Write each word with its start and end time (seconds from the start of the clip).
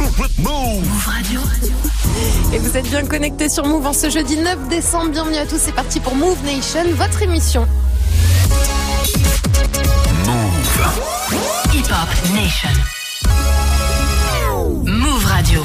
Move 0.00 0.82
Radio. 1.04 1.40
Et 2.52 2.58
vous 2.58 2.76
êtes 2.76 2.88
bien 2.88 3.04
connectés 3.04 3.48
sur 3.48 3.64
Move 3.66 3.86
en 3.86 3.92
ce 3.92 4.10
jeudi 4.10 4.36
9 4.36 4.68
décembre. 4.68 5.10
Bienvenue 5.10 5.36
à 5.36 5.46
tous, 5.46 5.58
c'est 5.58 5.74
parti 5.74 6.00
pour 6.00 6.14
Move 6.14 6.42
Nation, 6.44 6.84
votre 6.94 7.22
émission. 7.22 7.66
Move. 10.26 10.88
Hip 11.74 11.86
Hop 11.90 12.08
Nation. 12.34 12.70
Move 14.84 15.24
Radio. 15.26 15.64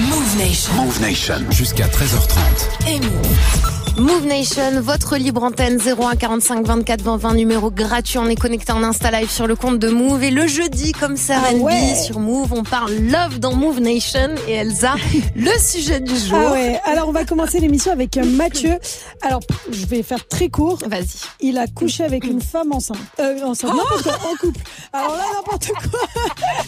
Move 0.00 0.36
Nation. 0.38 0.74
Move 0.74 1.00
Nation. 1.00 1.50
Jusqu'à 1.50 1.86
13h30. 1.86 2.88
Et 2.88 3.00
Move. 3.00 3.75
Move 3.98 4.26
Nation, 4.26 4.80
votre 4.82 5.16
libre 5.16 5.42
antenne 5.42 5.78
01 5.78 6.16
45 6.16 6.66
24 6.66 7.00
20 7.00 7.16
20 7.16 7.34
numéro 7.34 7.70
gratuit. 7.70 8.18
On 8.18 8.26
est 8.26 8.36
connecté 8.36 8.72
en 8.72 8.82
Insta 8.82 9.10
Live 9.10 9.30
sur 9.30 9.46
le 9.46 9.56
compte 9.56 9.78
de 9.78 9.88
Move. 9.88 10.22
Et 10.22 10.30
le 10.30 10.46
jeudi, 10.46 10.92
comme 10.92 11.16
ça, 11.16 11.36
ah 11.42 11.94
sur 11.94 12.20
Move, 12.20 12.52
on 12.52 12.62
parle 12.62 12.92
love 12.94 13.38
dans 13.38 13.54
Move 13.54 13.80
Nation. 13.80 14.34
Et 14.48 14.52
Elsa, 14.52 14.96
le 15.36 15.50
sujet 15.58 16.00
du 16.00 16.14
jour. 16.14 16.38
Ah 16.38 16.52
ouais. 16.52 16.78
Alors, 16.84 17.08
on 17.08 17.12
va 17.12 17.24
commencer 17.24 17.58
l'émission 17.58 17.90
avec 17.90 18.18
euh, 18.18 18.24
Mathieu. 18.26 18.76
Alors, 19.22 19.40
je 19.70 19.86
vais 19.86 20.02
faire 20.02 20.28
très 20.28 20.50
court. 20.50 20.78
Vas-y. 20.86 21.16
Il 21.40 21.56
a 21.56 21.66
couché 21.66 22.04
avec 22.04 22.24
une 22.24 22.42
femme 22.42 22.72
enceinte. 22.72 22.98
Euh, 23.18 23.42
enceinte, 23.44 23.70
oh 23.72 23.78
n'importe 23.78 24.02
quoi, 24.02 24.30
en 24.30 24.36
couple. 24.36 24.60
Alors 24.92 25.16
là, 25.16 25.24
n'importe 25.36 25.68
quoi. 25.68 26.00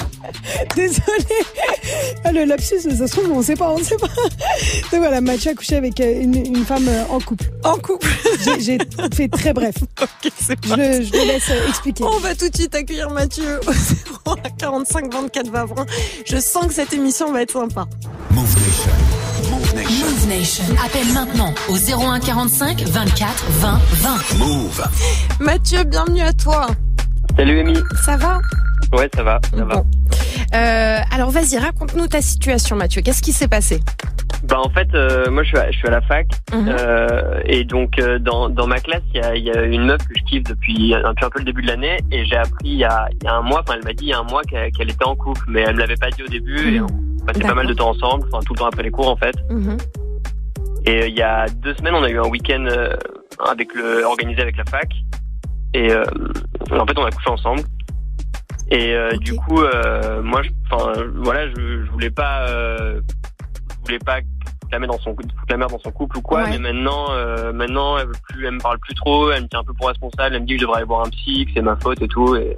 Désolé. 0.77 1.45
Ah, 2.25 2.33
le 2.33 2.45
lapsus, 2.45 2.81
ça 2.81 3.07
se 3.07 3.13
trouve, 3.13 3.31
on 3.33 3.43
sait 3.43 3.55
pas, 3.55 3.71
on 3.71 3.79
sait 3.79 3.97
pas. 3.97 4.09
Donc 4.09 5.01
voilà, 5.01 5.21
Mathieu 5.21 5.51
a 5.53 5.55
couché 5.55 5.77
avec 5.77 6.01
euh, 6.01 6.23
une, 6.23 6.35
une 6.35 6.65
femme 6.65 6.89
en 7.11 7.17
en 7.19 7.21
couple. 7.21 7.45
En 7.65 7.77
couple. 7.77 8.07
J'ai 8.61 8.79
fait 9.15 9.29
très 9.29 9.53
bref. 9.53 9.75
Ok, 10.01 10.33
c'est 10.41 10.57
je, 10.65 10.69
je 10.71 11.12
le 11.12 11.27
laisse 11.27 11.51
expliquer. 11.69 12.05
On 12.05 12.19
va 12.19 12.35
tout 12.35 12.49
de 12.49 12.57
suite 12.57 12.75
accueillir 12.75 13.11
Mathieu 13.11 13.61
au 14.25 14.35
45 14.59 15.12
24 15.12 15.51
20 15.51 15.67
Je 16.25 16.37
sens 16.39 16.67
que 16.67 16.73
cette 16.75 16.93
émission 16.93 17.33
va 17.33 17.43
être 17.43 17.53
sympa. 17.53 17.87
Move 18.31 18.55
Nation. 18.55 19.51
Move 19.51 19.75
Nation. 19.75 20.07
Move 20.07 20.29
Nation. 20.29 20.64
Appelle 20.85 21.12
maintenant 21.12 21.53
au 21.69 21.77
01 21.77 22.20
45 22.20 22.83
24 22.83 23.45
20 23.61 23.81
20. 23.92 24.19
Move. 24.39 24.85
Mathieu, 25.41 25.83
bienvenue 25.85 26.23
à 26.23 26.33
toi. 26.33 26.69
Salut 27.37 27.61
Amy. 27.61 27.79
Ça 28.05 28.17
va? 28.17 28.41
Ouais, 28.92 29.08
ça 29.14 29.22
va, 29.22 29.41
ça 29.55 29.64
va. 29.64 29.83
Euh, 30.55 31.00
alors 31.14 31.31
vas-y, 31.31 31.58
raconte-nous 31.58 32.06
ta 32.06 32.22
situation 32.22 32.77
Mathieu. 32.77 33.03
Qu'est-ce 33.03 33.22
qui 33.22 33.33
s'est 33.33 33.48
passé? 33.48 33.80
Bah 34.45 34.61
en 34.62 34.70
fait, 34.70 34.89
euh, 34.95 35.30
moi 35.30 35.42
je 35.42 35.48
suis, 35.48 35.58
à, 35.58 35.70
je 35.70 35.77
suis 35.77 35.89
à 35.89 35.91
la 35.91 36.00
fac 36.00 36.27
mhm. 36.53 36.69
euh, 36.69 37.41
et 37.45 37.64
donc 37.64 37.98
euh, 37.98 38.19
dans, 38.20 38.48
dans 38.48 38.69
ma 38.69 38.78
classe 38.78 39.03
il 39.12 39.20
y 39.20 39.25
a, 39.25 39.36
y 39.36 39.50
a, 39.50 39.62
une 39.64 39.84
meuf 39.86 39.98
que 39.98 40.14
je 40.17 40.25
kiffe 40.25 40.45
depuis, 40.45 40.95
un 40.95 41.12
peu 41.14 41.39
le 41.39 41.45
début 41.45 41.62
de 41.62 41.67
l'année 41.67 41.97
et 42.12 42.25
j'ai 42.25 42.36
appris 42.36 42.69
il 42.69 42.77
y, 42.77 42.84
a, 42.84 43.08
y 43.22 43.27
a 43.27 43.34
un 43.34 43.42
mois, 43.42 43.61
enfin 43.61 43.75
elle 43.77 43.84
m'a 43.84 43.92
dit 43.92 44.05
il 44.05 44.08
y 44.11 44.12
a 44.12 44.20
un 44.20 44.25
mois 44.25 44.42
qu'elle 44.45 44.91
était 44.91 45.05
en 45.05 45.17
couple, 45.17 45.42
mais 45.48 45.62
elle 45.62 45.75
me 45.75 45.80
l'avait 45.80 45.97
pas 45.97 46.11
dit 46.11 46.23
au 46.23 46.28
début 46.28 46.77
et 46.77 46.80
on 46.80 46.86
passait 47.27 47.41
pas 47.41 47.55
mal 47.55 47.67
de 47.67 47.75
temps 47.75 47.91
ensemble, 47.91 48.27
enfin 48.33 48.41
tout 48.47 48.55
le 48.55 48.58
temps 48.61 48.67
après 48.67 48.84
les 48.84 48.92
cours 48.92 49.08
en 49.08 49.17
fait. 49.17 49.34
Mhm. 49.50 49.77
Et 50.86 51.08
il 51.08 51.17
y 51.17 51.23
a 51.23 51.47
deux 51.48 51.75
semaines 51.75 51.95
on 51.95 52.05
a 52.05 52.08
eu 52.08 52.19
un 52.19 52.28
week-end 52.28 52.67
avec 53.45 53.75
le 53.75 54.05
organisé 54.05 54.41
avec 54.41 54.56
la 54.56 54.64
fac 54.64 54.89
et 55.75 55.92
en 55.92 56.86
fait 56.86 56.97
on 56.97 57.05
a 57.05 57.11
couché 57.11 57.30
ensemble. 57.30 57.62
Et 58.70 58.94
du 59.20 59.34
coup, 59.34 59.62
moi, 60.22 60.42
enfin, 60.70 60.92
voilà, 61.16 61.48
je, 61.48 61.84
je 61.84 61.91
voulais 61.91 62.11
pas 62.11 62.47
voulait 63.84 63.98
pas 63.98 64.20
la 64.70 64.78
mettre 64.78 64.92
dans 64.92 65.00
son 65.00 65.16
la 65.48 65.56
mère 65.56 65.69
dans 65.69 65.78
son 65.78 65.91
couple 65.91 66.19
ou 66.19 66.20
quoi 66.20 66.47
mais 66.47 66.58
maintenant 66.58 67.06
euh, 67.11 67.52
maintenant 67.52 67.96
elle 67.96 68.06
veut 68.08 68.12
plus 68.28 68.46
elle 68.46 68.55
me 68.55 68.61
parle 68.61 68.78
plus 68.80 68.94
trop 68.94 69.30
elle 69.30 69.44
me 69.44 69.48
tient 69.48 69.61
un 69.61 69.64
peu 69.64 69.72
pour 69.72 69.89
responsable 69.89 70.34
elle 70.34 70.42
me 70.42 70.46
dit 70.46 70.55
que 70.55 70.61
je 70.61 70.64
devrais 70.66 70.78
aller 70.78 70.86
voir 70.86 71.06
un 71.06 71.11
psy 71.11 71.46
que 71.46 71.52
c'est 71.55 71.62
ma 71.62 71.77
faute 71.77 72.02
et 72.02 72.08
tout 72.08 72.36
et 72.36 72.55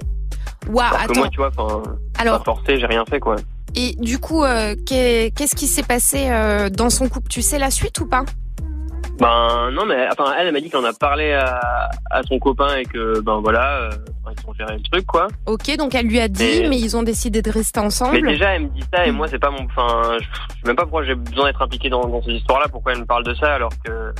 Waouh, 0.67 0.93
attends. 0.93 1.13
moi 1.19 1.29
tu 1.29 1.37
vois 1.37 1.51
enfin 1.55 1.81
alors 2.19 2.43
forcé 2.43 2.79
j'ai 2.79 2.85
rien 2.85 3.03
fait 3.09 3.19
quoi. 3.19 3.37
Et 3.75 3.95
du 3.99 4.19
coup 4.19 4.43
euh, 4.43 4.75
qu'est-ce 4.85 5.55
qui 5.55 5.67
s'est 5.67 5.83
passé 5.83 6.29
euh, 6.29 6.69
dans 6.69 6.89
son 6.89 7.07
couple? 7.07 7.29
Tu 7.29 7.41
sais 7.41 7.57
la 7.57 7.71
suite 7.71 7.99
ou 8.01 8.05
pas? 8.05 8.25
Ben 9.21 9.69
non, 9.71 9.85
mais 9.85 10.07
enfin 10.11 10.33
elle, 10.39 10.47
elle 10.47 10.53
m'a 10.53 10.59
dit 10.59 10.71
qu'on 10.71 10.83
a 10.83 10.93
parlé 10.93 11.31
à, 11.33 11.91
à, 12.09 12.23
son 12.23 12.39
copain 12.39 12.75
et 12.77 12.85
que 12.85 13.19
ben 13.21 13.39
voilà, 13.39 13.81
euh, 13.81 13.89
ils 14.25 14.49
ont 14.49 14.53
géré 14.55 14.75
le 14.75 14.81
truc 14.81 15.05
quoi. 15.05 15.27
Ok, 15.45 15.77
donc 15.77 15.93
elle 15.93 16.07
lui 16.07 16.19
a 16.19 16.27
dit, 16.27 16.63
mais, 16.67 16.79
ils 16.79 16.97
ont 16.97 17.03
décidé 17.03 17.43
de 17.43 17.51
rester 17.51 17.79
ensemble. 17.79 18.19
Mais 18.19 18.31
déjà 18.31 18.55
elle 18.55 18.63
me 18.63 18.69
dit 18.69 18.83
ça 18.91 19.05
et 19.05 19.11
moi 19.11 19.27
c'est 19.27 19.37
pas 19.37 19.51
mon, 19.51 19.63
enfin 19.65 20.17
je 20.19 20.23
sais 20.23 20.65
même 20.65 20.75
pas 20.75 20.83
pourquoi 20.83 21.03
j'ai 21.03 21.13
besoin 21.13 21.45
d'être 21.45 21.61
impliqué 21.61 21.89
dans, 21.89 22.03
dans 22.07 22.23
ces 22.23 22.31
histoires-là. 22.31 22.65
Pourquoi 22.71 22.93
elle 22.93 23.01
me 23.01 23.05
parle 23.05 23.23
de 23.23 23.35
ça 23.35 23.53
alors 23.53 23.69
que, 23.85 24.11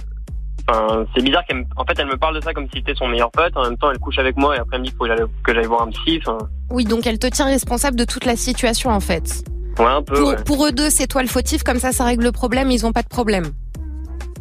enfin 0.70 1.04
c'est 1.16 1.24
bizarre 1.24 1.46
qu'elle, 1.46 1.66
en 1.78 1.84
fait 1.84 1.98
elle 1.98 2.06
me 2.06 2.18
parle 2.18 2.36
de 2.36 2.42
ça 2.42 2.54
comme 2.54 2.66
si 2.66 2.78
c'était 2.78 2.94
son 2.94 3.08
meilleur 3.08 3.32
pote. 3.32 3.58
En 3.58 3.64
même 3.64 3.78
temps 3.78 3.90
elle 3.90 3.98
couche 3.98 4.20
avec 4.20 4.38
moi 4.38 4.56
et 4.56 4.60
après 4.60 4.76
elle 4.76 4.82
me 4.82 4.86
dit 4.86 4.94
faut 4.96 5.08
que 5.44 5.56
j'aille 5.56 5.66
voir 5.66 5.82
un 5.82 5.90
psy. 5.90 6.22
Oui, 6.70 6.86
donc 6.86 7.08
elle 7.08 7.18
te 7.18 7.26
tient 7.26 7.46
responsable 7.46 7.98
de 7.98 8.06
toute 8.06 8.26
la 8.26 8.36
situation 8.36 8.92
en 8.92 9.00
fait. 9.00 9.44
Ouais 9.80 9.86
un 9.86 10.04
peu. 10.04 10.14
Pour, 10.14 10.36
pour 10.44 10.68
eux 10.68 10.72
deux 10.72 10.92
c'est 10.92 11.08
toi 11.08 11.24
le 11.24 11.28
fautif, 11.28 11.64
comme 11.64 11.80
ça 11.80 11.92
ça 11.92 12.06
règle 12.06 12.26
le 12.26 12.32
problème, 12.32 12.70
ils 12.70 12.86
ont 12.86 12.92
pas 12.92 13.02
de 13.02 13.10
problème. 13.10 13.52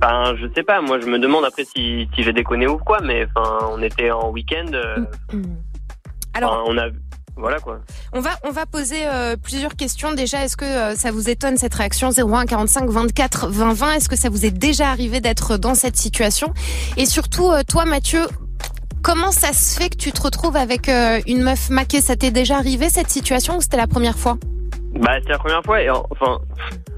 Ben, 0.01 0.35
je 0.37 0.47
sais 0.55 0.63
pas. 0.63 0.81
Moi, 0.81 0.99
je 1.01 1.07
me 1.07 1.19
demande 1.19 1.45
après 1.45 1.65
si, 1.65 2.09
si 2.15 2.23
j'ai 2.23 2.33
déconné 2.33 2.67
ou 2.67 2.79
quoi. 2.79 3.01
Mais 3.03 3.27
enfin, 3.35 3.59
on 3.71 3.83
était 3.83 4.11
en 4.11 4.31
week-end. 4.31 4.71
Euh, 4.73 5.05
Alors, 6.35 6.65
on 6.67 6.77
a. 6.79 6.87
Voilà 7.37 7.59
quoi. 7.59 7.81
On 8.13 8.21
va 8.21 8.31
on 8.45 8.51
va 8.51 8.67
poser 8.67 9.07
euh, 9.07 9.37
plusieurs 9.37 9.75
questions. 9.75 10.13
Déjà, 10.13 10.45
est-ce 10.45 10.59
que 10.59 10.65
euh, 10.65 10.95
ça 10.95 11.11
vous 11.11 11.31
étonne 11.31 11.57
cette 11.57 11.75
réaction? 11.75 12.11
01 12.11 12.45
45 12.45 12.91
24 12.91 13.49
20 13.49 13.73
20 13.73 13.93
Est-ce 13.95 14.09
que 14.11 14.17
ça 14.17 14.29
vous 14.29 14.45
est 14.45 14.51
déjà 14.51 14.91
arrivé 14.91 15.21
d'être 15.21 15.57
dans 15.57 15.75
cette 15.75 15.97
situation? 15.97 16.53
Et 16.99 17.07
surtout, 17.07 17.51
toi, 17.67 17.87
Mathieu, 17.87 18.27
comment 19.03 19.31
ça 19.31 19.55
se 19.55 19.79
fait 19.79 19.89
que 19.89 19.97
tu 19.97 20.13
te 20.13 20.21
retrouves 20.21 20.57
avec 20.57 20.91
une 21.27 21.43
meuf 21.43 21.71
maquée? 21.71 22.03
Ça 22.03 22.15
t'est 22.15 22.31
déjà 22.31 22.57
arrivé 22.57 22.91
cette 22.91 23.11
situation 23.11 23.57
ou 23.57 23.61
c'était 23.63 23.79
la 23.79 23.87
première 23.87 24.19
fois? 24.19 24.37
Bah, 24.95 25.17
c'était 25.19 25.33
la 25.33 25.39
première 25.39 25.63
fois. 25.63 25.83
Et 25.83 25.91
enfin, 25.91 26.39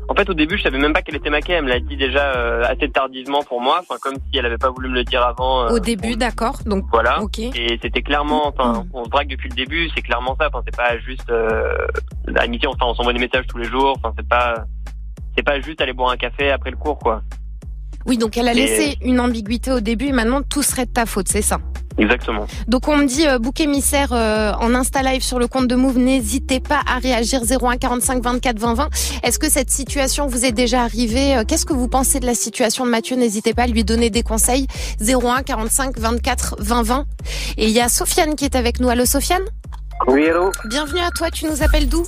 en 0.08 0.14
fait, 0.14 0.28
au 0.28 0.34
début, 0.34 0.58
je 0.58 0.62
savais 0.62 0.78
même 0.78 0.92
pas 0.92 1.02
qu'elle 1.02 1.16
était 1.16 1.30
maquée. 1.30 1.52
Elle 1.52 1.64
me 1.64 1.68
l'a 1.68 1.80
dit 1.80 1.96
déjà 1.96 2.34
euh, 2.34 2.64
assez 2.64 2.88
tardivement 2.90 3.42
pour 3.42 3.60
moi, 3.60 3.80
enfin 3.80 3.96
comme 4.00 4.14
si 4.14 4.38
elle 4.38 4.46
avait 4.46 4.58
pas 4.58 4.70
voulu 4.70 4.88
me 4.88 4.94
le 4.94 5.04
dire 5.04 5.22
avant. 5.22 5.64
Euh, 5.64 5.74
au 5.74 5.78
début, 5.78 6.16
d'accord. 6.16 6.58
Donc 6.66 6.84
voilà. 6.90 7.20
Ok. 7.22 7.38
Et 7.38 7.78
c'était 7.82 8.02
clairement, 8.02 8.46
enfin, 8.48 8.84
on 8.92 9.04
se 9.04 9.10
drague 9.10 9.28
depuis 9.28 9.48
le 9.48 9.54
début. 9.54 9.90
C'est 9.94 10.02
clairement 10.02 10.36
ça. 10.40 10.48
Enfin, 10.48 10.62
c'est 10.64 10.76
pas 10.76 10.98
juste 10.98 11.30
euh, 11.30 11.76
l'amitié. 12.26 12.68
Enfin, 12.68 12.86
on 12.86 12.94
s'envoie 12.94 13.12
des 13.12 13.20
messages 13.20 13.46
tous 13.46 13.58
les 13.58 13.68
jours. 13.68 13.94
Enfin, 13.96 14.12
c'est 14.16 14.28
pas, 14.28 14.64
c'est 15.36 15.44
pas 15.44 15.60
juste 15.60 15.80
aller 15.80 15.92
boire 15.92 16.10
un 16.10 16.16
café 16.16 16.50
après 16.50 16.70
le 16.70 16.76
cours, 16.76 16.98
quoi. 16.98 17.22
Oui, 18.04 18.18
donc 18.18 18.36
elle 18.36 18.48
a 18.48 18.54
laissé 18.54 18.98
une 19.02 19.20
ambiguïté 19.20 19.70
au 19.70 19.80
début 19.80 20.06
et 20.06 20.12
maintenant 20.12 20.42
tout 20.42 20.62
serait 20.62 20.86
de 20.86 20.90
ta 20.90 21.06
faute, 21.06 21.28
c'est 21.28 21.42
ça? 21.42 21.58
Exactement. 21.98 22.46
Donc 22.68 22.88
on 22.88 22.96
me 22.96 23.06
dit 23.06 23.26
euh, 23.26 23.38
bouc 23.38 23.60
émissaire 23.60 24.12
euh, 24.12 24.52
en 24.60 24.74
Insta 24.74 25.02
Live 25.02 25.22
sur 25.22 25.38
le 25.38 25.46
compte 25.46 25.68
de 25.68 25.74
Move, 25.74 25.98
n'hésitez 25.98 26.60
pas 26.60 26.80
à 26.86 26.98
réagir 26.98 27.42
01 27.42 27.76
45 27.76 28.22
24 28.22 28.58
20 28.58 28.74
20. 28.74 28.88
Est-ce 29.22 29.38
que 29.38 29.50
cette 29.50 29.70
situation 29.70 30.26
vous 30.26 30.44
est 30.44 30.52
déjà 30.52 30.82
arrivée 30.82 31.36
euh, 31.36 31.44
Qu'est-ce 31.46 31.66
que 31.66 31.72
vous 31.72 31.88
pensez 31.88 32.20
de 32.20 32.26
la 32.26 32.34
situation 32.34 32.84
de 32.86 32.90
Mathieu? 32.90 33.16
N'hésitez 33.16 33.54
pas 33.54 33.64
à 33.64 33.66
lui 33.66 33.84
donner 33.84 34.10
des 34.10 34.22
conseils 34.22 34.66
01 35.00 35.42
45 35.42 35.98
24 35.98 36.56
20 36.58 36.82
20. 36.82 37.06
Et 37.58 37.66
il 37.66 37.70
y 37.70 37.80
a 37.80 37.88
Sofiane 37.88 38.34
qui 38.34 38.44
est 38.44 38.56
avec 38.56 38.80
nous. 38.80 38.88
Allô 38.88 39.04
Sofiane? 39.04 39.44
Oui, 40.06 40.24
hello. 40.24 40.50
Bienvenue 40.68 41.00
à 41.00 41.10
toi, 41.10 41.30
tu 41.30 41.46
nous 41.46 41.62
appelles 41.62 41.88
d'où? 41.88 42.02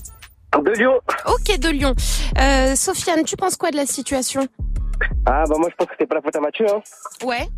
De 0.62 0.71
Lyon. 0.72 1.01
Ok, 1.27 1.59
de 1.59 1.69
Lyon. 1.69 1.95
Euh, 2.39 2.75
Sofiane, 2.77 3.25
tu 3.25 3.37
penses 3.37 3.56
quoi 3.56 3.71
de 3.71 3.77
la 3.77 3.87
situation? 3.87 4.47
Ah 5.27 5.45
bah 5.49 5.56
moi 5.59 5.69
je 5.71 5.75
pense 5.77 5.89
que 5.89 5.95
c'était 5.95 6.06
pas 6.06 6.16
la 6.16 6.22
faute 6.22 6.37
à 6.37 6.41
Mathieu. 6.41 6.66
Hein. 6.71 6.81
Ouais. 7.25 7.49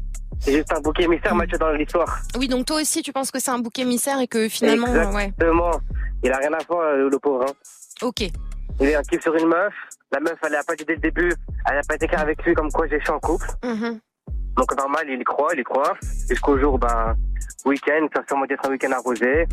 C'est 0.40 0.52
juste 0.52 0.72
un 0.72 0.80
bouc 0.80 0.98
émissaire, 1.00 1.34
Mathieu, 1.34 1.58
dans 1.58 1.70
l'histoire. 1.72 2.18
Oui, 2.38 2.48
donc 2.48 2.66
toi 2.66 2.80
aussi, 2.80 3.02
tu 3.02 3.12
penses 3.12 3.30
que 3.30 3.38
c'est 3.38 3.50
un 3.50 3.58
bouc 3.58 3.78
émissaire 3.78 4.20
et 4.20 4.28
que 4.28 4.48
finalement, 4.48 4.88
Exactement. 4.88 5.70
Il 6.22 6.32
a 6.32 6.38
rien 6.38 6.52
à 6.52 6.58
voir, 6.68 6.80
euh, 6.80 7.08
le 7.10 7.18
pauvre. 7.18 7.44
Hein. 7.48 7.52
Ok. 8.02 8.22
Il 8.80 8.86
est 8.86 8.94
un 8.94 9.02
kiff 9.02 9.22
sur 9.22 9.34
une 9.34 9.48
meuf. 9.48 9.72
La 10.12 10.20
meuf, 10.20 10.38
elle 10.44 10.54
a 10.54 10.62
pas 10.62 10.74
dit 10.74 10.84
dès 10.84 10.94
le 10.94 11.00
début. 11.00 11.32
Elle 11.70 11.78
a 11.78 11.82
pas 11.86 11.94
été 11.94 12.06
claire 12.06 12.20
avec 12.20 12.42
lui 12.44 12.54
comme 12.54 12.70
quoi 12.70 12.86
j'ai 12.86 13.00
en 13.10 13.18
couple. 13.18 13.46
Mm-hmm. 13.62 13.98
Donc 14.56 14.76
normal, 14.76 15.06
il 15.08 15.20
y 15.20 15.24
croit, 15.24 15.50
il 15.54 15.60
y 15.60 15.64
croit. 15.64 15.94
Jusqu'au 16.28 16.58
jour, 16.58 16.78
ben, 16.78 17.14
week-end, 17.64 18.06
ça 18.14 18.22
sûrement 18.26 18.44
être 18.48 18.66
un 18.66 18.70
week-end 18.70 18.92
arrosé. 18.92 19.46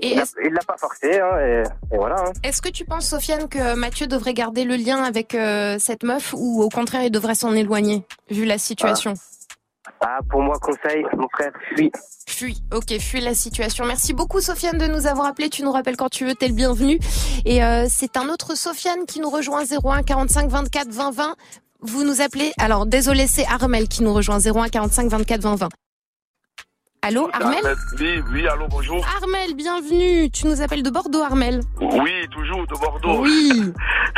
Et 0.00 0.16
il 0.44 0.52
l'a 0.52 0.62
pas 0.66 0.76
forcé, 0.76 1.20
hein, 1.20 1.38
et, 1.38 1.62
voilà. 1.96 2.16
Hein. 2.18 2.32
Est-ce 2.42 2.62
que 2.62 2.68
tu 2.68 2.84
penses, 2.84 3.08
Sofiane, 3.08 3.48
que 3.48 3.74
Mathieu 3.74 4.06
devrait 4.06 4.34
garder 4.34 4.64
le 4.64 4.76
lien 4.76 5.02
avec 5.02 5.34
euh, 5.34 5.76
cette 5.78 6.02
meuf 6.02 6.34
ou 6.36 6.62
au 6.62 6.68
contraire, 6.68 7.04
il 7.04 7.10
devrait 7.10 7.34
s'en 7.34 7.52
éloigner, 7.52 8.04
vu 8.30 8.44
la 8.44 8.58
situation? 8.58 9.14
ah, 9.14 9.33
pour 10.30 10.42
moi, 10.42 10.58
conseil, 10.60 11.04
mon 11.16 11.28
frère, 11.28 11.52
fuis. 11.74 11.90
Fuis, 12.28 12.62
ok, 12.72 12.98
fuis 12.98 13.20
la 13.20 13.34
situation. 13.34 13.84
Merci 13.84 14.12
beaucoup, 14.14 14.40
Sofiane, 14.40 14.78
de 14.78 14.86
nous 14.86 15.06
avoir 15.06 15.26
appelé. 15.26 15.50
Tu 15.50 15.62
nous 15.62 15.72
rappelles 15.72 15.96
quand 15.96 16.08
tu 16.08 16.24
veux, 16.26 16.34
t'es 16.34 16.48
le 16.48 16.54
bienvenu. 16.54 16.98
Et 17.44 17.62
euh, 17.62 17.86
c'est 17.88 18.16
un 18.16 18.28
autre 18.28 18.56
Sofiane 18.56 19.06
qui 19.06 19.20
nous 19.20 19.30
rejoint 19.30 19.62
01 19.64 20.02
45 20.02 20.48
24 20.48 20.88
20 20.88 21.10
20. 21.10 21.34
Vous 21.80 22.04
nous 22.04 22.20
appelez. 22.22 22.52
Alors, 22.58 22.86
désolé, 22.86 23.26
c'est 23.26 23.46
Armel 23.46 23.88
qui 23.88 24.02
nous 24.02 24.14
rejoint 24.14 24.38
01 24.38 24.68
45 24.68 25.08
24 25.08 25.40
20 25.42 25.54
20. 25.56 25.68
Allô, 27.02 27.28
Armel 27.34 27.62
Oui, 28.00 28.22
oui, 28.32 28.48
allô, 28.48 28.66
bonjour. 28.70 29.04
Armel, 29.20 29.54
bienvenue. 29.54 30.30
Tu 30.30 30.46
nous 30.46 30.62
appelles 30.62 30.82
de 30.82 30.88
Bordeaux, 30.88 31.20
Armel 31.20 31.60
Oui, 31.78 32.26
toujours 32.30 32.66
de 32.66 32.80
Bordeaux. 32.80 33.20
Oui. 33.20 33.72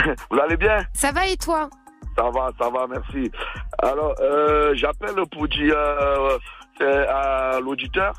Vous 0.31 0.39
allez 0.39 0.57
bien? 0.57 0.79
Ça 0.95 1.11
va 1.11 1.27
et 1.27 1.37
toi? 1.37 1.69
Ça 2.17 2.31
va, 2.31 2.51
ça 2.59 2.71
va, 2.71 2.87
merci. 2.89 3.31
Alors, 3.79 4.15
euh, 4.21 4.75
j'appelle 4.75 5.15
pour 5.31 5.47
dire 5.49 5.77
euh, 5.77 6.39
à 7.09 7.61
l'auditeur 7.61 8.13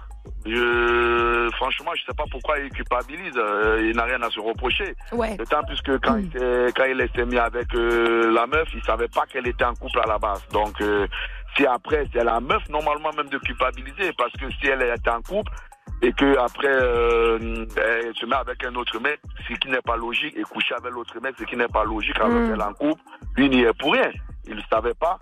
Je, 0.45 1.49
franchement, 1.55 1.91
je 1.95 2.05
sais 2.05 2.15
pas 2.15 2.25
pourquoi 2.31 2.59
il 2.59 2.69
culpabilise. 2.69 3.33
Euh, 3.37 3.89
il 3.89 3.95
n'a 3.95 4.03
rien 4.03 4.21
à 4.21 4.29
se 4.29 4.39
reprocher. 4.39 4.95
Ouais. 5.11 5.35
D'autant 5.37 5.63
plus 5.63 5.81
que 5.81 5.97
quand, 5.97 6.17
il 6.17 6.31
s'est, 6.31 6.73
quand 6.75 6.85
il 6.85 7.09
s'est 7.15 7.25
mis 7.25 7.37
avec 7.37 7.73
euh, 7.73 8.31
la 8.31 8.47
meuf, 8.47 8.67
il 8.73 8.83
savait 8.83 9.07
pas 9.07 9.25
qu'elle 9.25 9.47
était 9.47 9.65
en 9.65 9.73
couple 9.73 9.99
à 10.03 10.07
la 10.07 10.17
base. 10.17 10.45
Donc, 10.51 10.79
euh, 10.81 11.07
si 11.55 11.65
après, 11.65 12.07
c'est 12.13 12.23
la 12.23 12.39
meuf, 12.39 12.67
normalement 12.69 13.11
même 13.15 13.29
de 13.29 13.37
culpabiliser. 13.39 14.11
Parce 14.17 14.33
que 14.33 14.49
si 14.59 14.67
elle 14.67 14.83
était 14.83 15.09
en 15.09 15.21
couple, 15.21 15.51
et 16.01 16.13
que 16.13 16.37
après 16.37 16.67
euh, 16.67 17.65
elle 17.77 18.15
se 18.15 18.25
met 18.25 18.35
avec 18.35 18.63
un 18.63 18.75
autre 18.75 18.99
mec, 18.99 19.19
ce 19.47 19.53
qui 19.55 19.69
n'est 19.69 19.81
pas 19.81 19.97
logique, 19.97 20.35
et 20.37 20.43
coucher 20.43 20.75
avec 20.75 20.91
l'autre 20.93 21.15
mec, 21.21 21.35
ce 21.39 21.43
qui 21.45 21.55
n'est 21.55 21.67
pas 21.67 21.83
logique 21.83 22.17
alors 22.17 22.29
Mm. 22.41 22.49
qu'elle 22.51 22.59
est 22.59 22.63
en 22.63 22.73
couple, 22.73 23.01
lui 23.35 23.49
n'y 23.49 23.61
est 23.61 23.73
pour 23.79 23.93
rien. 23.93 24.11
Il 24.47 24.55
ne 24.55 24.61
savait 24.69 24.93
pas. 24.93 25.17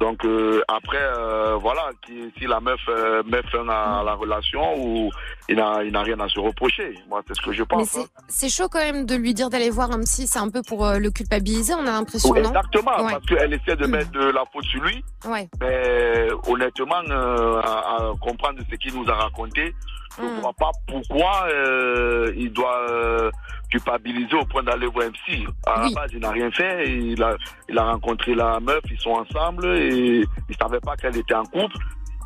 Donc 0.00 0.24
euh, 0.24 0.60
après, 0.68 0.98
euh, 1.00 1.56
voilà, 1.60 1.82
qui- 2.04 2.32
si 2.36 2.46
la 2.46 2.58
meuf 2.60 2.80
euh, 2.88 3.22
met 3.24 3.42
fin 3.52 3.68
à 3.68 4.02
la 4.04 4.14
relation 4.14 4.74
ou 4.76 5.10
il 5.48 5.56
n'a 5.56 5.84
il 5.84 5.96
rien 5.96 6.18
à 6.18 6.28
se 6.28 6.40
reprocher. 6.40 6.94
Moi, 7.08 7.22
c'est 7.28 7.34
ce 7.36 7.42
que 7.42 7.52
je 7.52 7.60
Mais 7.60 7.66
pense. 7.66 7.90
c'est 7.90 8.00
hein. 8.00 8.04
c'est 8.26 8.48
chaud 8.48 8.68
quand 8.68 8.80
même 8.80 9.04
de 9.06 9.14
lui 9.14 9.32
dire 9.34 9.48
d'aller 9.50 9.70
voir 9.70 9.92
un 9.92 10.00
psy, 10.00 10.26
c'est 10.26 10.40
un 10.40 10.48
peu 10.48 10.62
pour 10.66 10.84
euh, 10.86 10.98
le 10.98 11.10
culpabiliser, 11.10 11.74
on 11.74 11.82
a 11.86 11.92
l'impression, 11.92 12.30
Oui, 12.30 12.40
non? 12.42 12.48
exactement, 12.48 13.04
Ouais. 13.04 13.12
parce 13.12 13.26
qu'elle 13.26 13.52
essaie 13.52 13.76
de 13.76 13.86
Mm. 13.86 13.90
mettre 13.90 14.10
de 14.12 14.24
la 14.30 14.44
faute 14.52 14.64
sur 14.64 14.82
lui, 14.82 15.04
Ouais. 15.24 15.48
mais 15.60 16.28
honnêtement, 16.48 17.02
euh, 17.10 17.60
à, 17.60 17.96
à 17.96 18.12
comprendre 18.20 18.58
ce 18.68 18.74
qu'il 18.76 18.94
nous 18.94 19.08
a 19.08 19.14
raconté, 19.14 19.72
je 20.18 20.22
ne 20.22 20.28
Mm. 20.36 20.40
vois 20.40 20.52
pas 20.52 20.70
pourquoi 20.86 21.46
euh, 21.48 22.32
il 22.36 22.52
doit 22.52 22.86
euh, 22.90 23.30
culpabiliser 23.70 24.34
au 24.36 24.44
point 24.44 24.62
d'aller 24.62 24.86
voir 24.86 25.06
psy. 25.12 25.46
À 25.66 25.82
Oui. 25.82 25.92
la 25.94 26.00
base, 26.02 26.10
il 26.12 26.20
n'a 26.20 26.30
rien 26.30 26.50
fait. 26.50 26.88
Il 26.88 27.22
a, 27.22 27.34
il 27.68 27.78
a 27.78 27.84
rencontré 27.92 28.34
la 28.34 28.60
meuf, 28.60 28.80
ils 28.90 29.00
sont 29.00 29.10
ensemble 29.12 29.66
et 29.66 30.22
il 30.48 30.56
savait 30.60 30.80
pas 30.80 30.96
qu'elle 30.96 31.16
était 31.16 31.34
en 31.34 31.44
couple. 31.44 31.76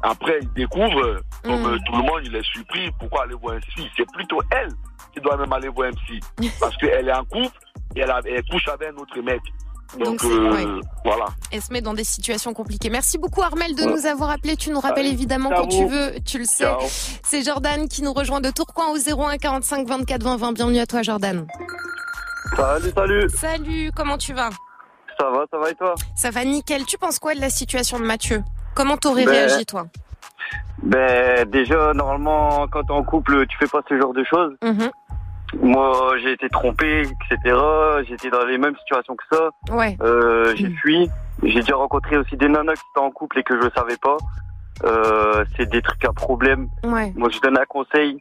Après, 0.02 0.38
il 0.42 0.52
découvre, 0.52 1.20
comme 1.42 1.62
Mm. 1.62 1.66
euh, 1.66 1.78
tout 1.86 1.92
le 1.92 2.02
monde, 2.02 2.20
il 2.24 2.34
est 2.36 2.44
surpris. 2.52 2.90
Pourquoi 2.98 3.22
aller 3.22 3.34
voir 3.34 3.54
un 3.56 3.60
psy 3.60 3.88
C'est 3.96 4.10
plutôt 4.12 4.40
elle 4.50 4.68
qui 5.14 5.20
doit 5.20 5.36
même 5.36 5.52
aller 5.52 5.68
voir 5.68 5.90
psy. 6.04 6.20
Parce 6.60 6.76
qu'elle 6.76 7.08
est 7.08 7.12
en 7.14 7.24
couple 7.24 7.56
et 7.94 8.00
elle, 8.00 8.10
a- 8.10 8.20
elle 8.26 8.42
couche 8.50 8.68
avec 8.68 8.88
un 8.90 8.96
autre 8.96 9.18
mec. 9.20 9.40
Donc, 9.94 10.04
Donc, 10.04 10.20
c'est- 10.20 10.26
euh, 10.28 10.52
ouais. 10.52 10.66
voilà. 11.04 11.26
Elle 11.52 11.62
se 11.62 11.72
met 11.72 11.80
dans 11.80 11.94
des 11.94 12.04
situations 12.04 12.52
compliquées. 12.52 12.90
Merci 12.90 13.18
beaucoup 13.18 13.42
Armel 13.42 13.74
de 13.74 13.82
Ouais. 13.82 13.92
nous 13.92 14.06
avoir 14.06 14.30
appelé. 14.30 14.56
Tu 14.56 14.70
nous 14.70 14.80
rappelles 14.80 15.06
Allez, 15.06 15.14
évidemment 15.14 15.50
quand 15.50 15.68
tu 15.68 15.86
veux, 15.86 16.12
tu 16.24 16.38
le 16.38 16.44
sais. 16.44 16.64
Ciao. 16.64 16.80
C'est 17.22 17.42
Jordan 17.42 17.88
qui 17.88 18.02
nous 18.02 18.12
rejoint 18.12 18.40
de 18.40 18.50
Tourcoing 18.50 18.88
au 18.88 18.98
01 18.98 19.38
45 19.38 19.86
24 19.88 20.22
20 20.22 20.36
20. 20.36 20.52
Bienvenue 20.52 20.80
à 20.80 20.86
toi 20.86 21.02
Jordan. 21.02 21.46
Salut, 22.56 22.90
salut. 22.94 23.28
Salut, 23.30 23.90
comment 23.94 24.18
tu 24.18 24.32
vas? 24.34 24.50
Ça 25.18 25.30
va, 25.30 25.44
ça 25.50 25.58
va 25.58 25.70
et 25.70 25.74
toi? 25.74 25.94
Ça 26.14 26.30
va 26.30 26.44
nickel. 26.44 26.84
Tu 26.84 26.98
penses 26.98 27.18
quoi 27.18 27.34
de 27.34 27.40
la 27.40 27.48
situation 27.50 27.98
de 27.98 28.04
Mathieu? 28.04 28.42
Comment 28.74 28.96
t'aurais 28.98 29.24
Ben, 29.24 29.30
réagi 29.32 29.64
toi? 29.66 29.86
Ben, 30.82 31.48
déjà, 31.48 31.92
normalement, 31.94 32.66
quand 32.68 32.82
t'es 32.84 32.92
en 32.92 33.02
couple, 33.02 33.46
tu 33.46 33.56
fais 33.58 33.66
pas 33.66 33.80
ce 33.88 33.98
genre 33.98 34.12
de 34.12 34.24
choses. 34.24 34.52
Mhm. 34.62 34.90
Moi, 35.54 36.14
j'ai 36.22 36.32
été 36.32 36.48
trompé, 36.48 37.02
etc. 37.02 37.56
J'étais 38.08 38.30
dans 38.30 38.44
les 38.44 38.58
mêmes 38.58 38.76
situations 38.78 39.16
que 39.16 39.36
ça. 39.36 39.50
Ouais. 39.74 39.96
Euh, 40.02 40.54
j'ai 40.56 40.68
Mm. 40.68 40.76
fui. 40.82 41.10
J'ai 41.42 41.60
déjà 41.60 41.76
rencontré 41.76 42.16
aussi 42.16 42.36
des 42.36 42.48
nanas 42.48 42.74
qui 42.74 42.82
étaient 42.94 43.04
en 43.04 43.10
couple 43.10 43.38
et 43.38 43.42
que 43.42 43.54
je 43.60 43.68
savais 43.74 43.96
pas. 43.96 44.16
Euh, 44.84 45.44
c'est 45.56 45.68
des 45.68 45.82
trucs 45.82 46.04
à 46.04 46.12
problème. 46.12 46.68
Ouais. 46.84 47.12
Moi, 47.16 47.28
je 47.30 47.40
donne 47.40 47.58
un 47.58 47.64
conseil. 47.64 48.18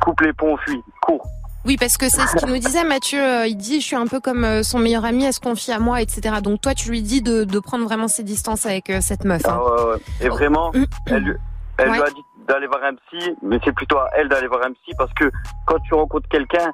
Coupe 0.00 0.20
les 0.20 0.32
ponts, 0.32 0.56
fuis. 0.58 0.80
Cours. 1.02 1.26
Oui, 1.64 1.76
parce 1.78 1.96
que 1.96 2.08
c'est 2.08 2.26
ce 2.26 2.36
qu'il 2.36 2.48
nous 2.48 2.58
disait, 2.58 2.82
Mathieu. 2.84 3.20
euh, 3.22 3.46
Il 3.46 3.56
dit, 3.56 3.80
je 3.80 3.86
suis 3.86 3.96
un 3.96 4.06
peu 4.06 4.18
comme 4.20 4.44
euh, 4.44 4.62
son 4.64 4.78
meilleur 4.80 5.04
ami, 5.04 5.24
elle 5.24 5.32
se 5.32 5.40
confie 5.40 5.70
à 5.72 5.78
moi, 5.78 6.00
etc. 6.02 6.36
Donc 6.42 6.60
toi, 6.60 6.74
tu 6.74 6.90
lui 6.90 7.02
dis 7.02 7.22
de, 7.22 7.44
de 7.44 7.58
prendre 7.60 7.84
vraiment 7.84 8.08
ses 8.08 8.24
distances 8.24 8.66
avec 8.66 8.90
euh, 8.90 8.98
cette 9.00 9.24
meuf. 9.24 9.42
hein. 9.46 9.60
Ah 9.60 9.64
ouais, 9.64 9.90
ouais. 9.92 9.98
Et 10.20 10.28
vraiment, 10.28 10.72
elle, 11.06 11.22
lui- 11.22 11.36
elle 11.78 11.90
lui 11.90 12.00
Ouais. 12.00 12.06
a 12.06 12.10
dit 12.10 12.22
d'aller 12.52 12.66
voir 12.66 12.82
un 12.84 12.94
psy, 12.94 13.34
mais 13.42 13.58
c'est 13.64 13.72
plutôt 13.72 13.98
à 13.98 14.08
elle 14.16 14.28
d'aller 14.28 14.46
voir 14.46 14.60
un 14.64 14.72
psy 14.72 14.92
parce 14.98 15.12
que 15.14 15.30
quand 15.66 15.78
tu 15.80 15.94
rencontres 15.94 16.28
quelqu'un, 16.28 16.70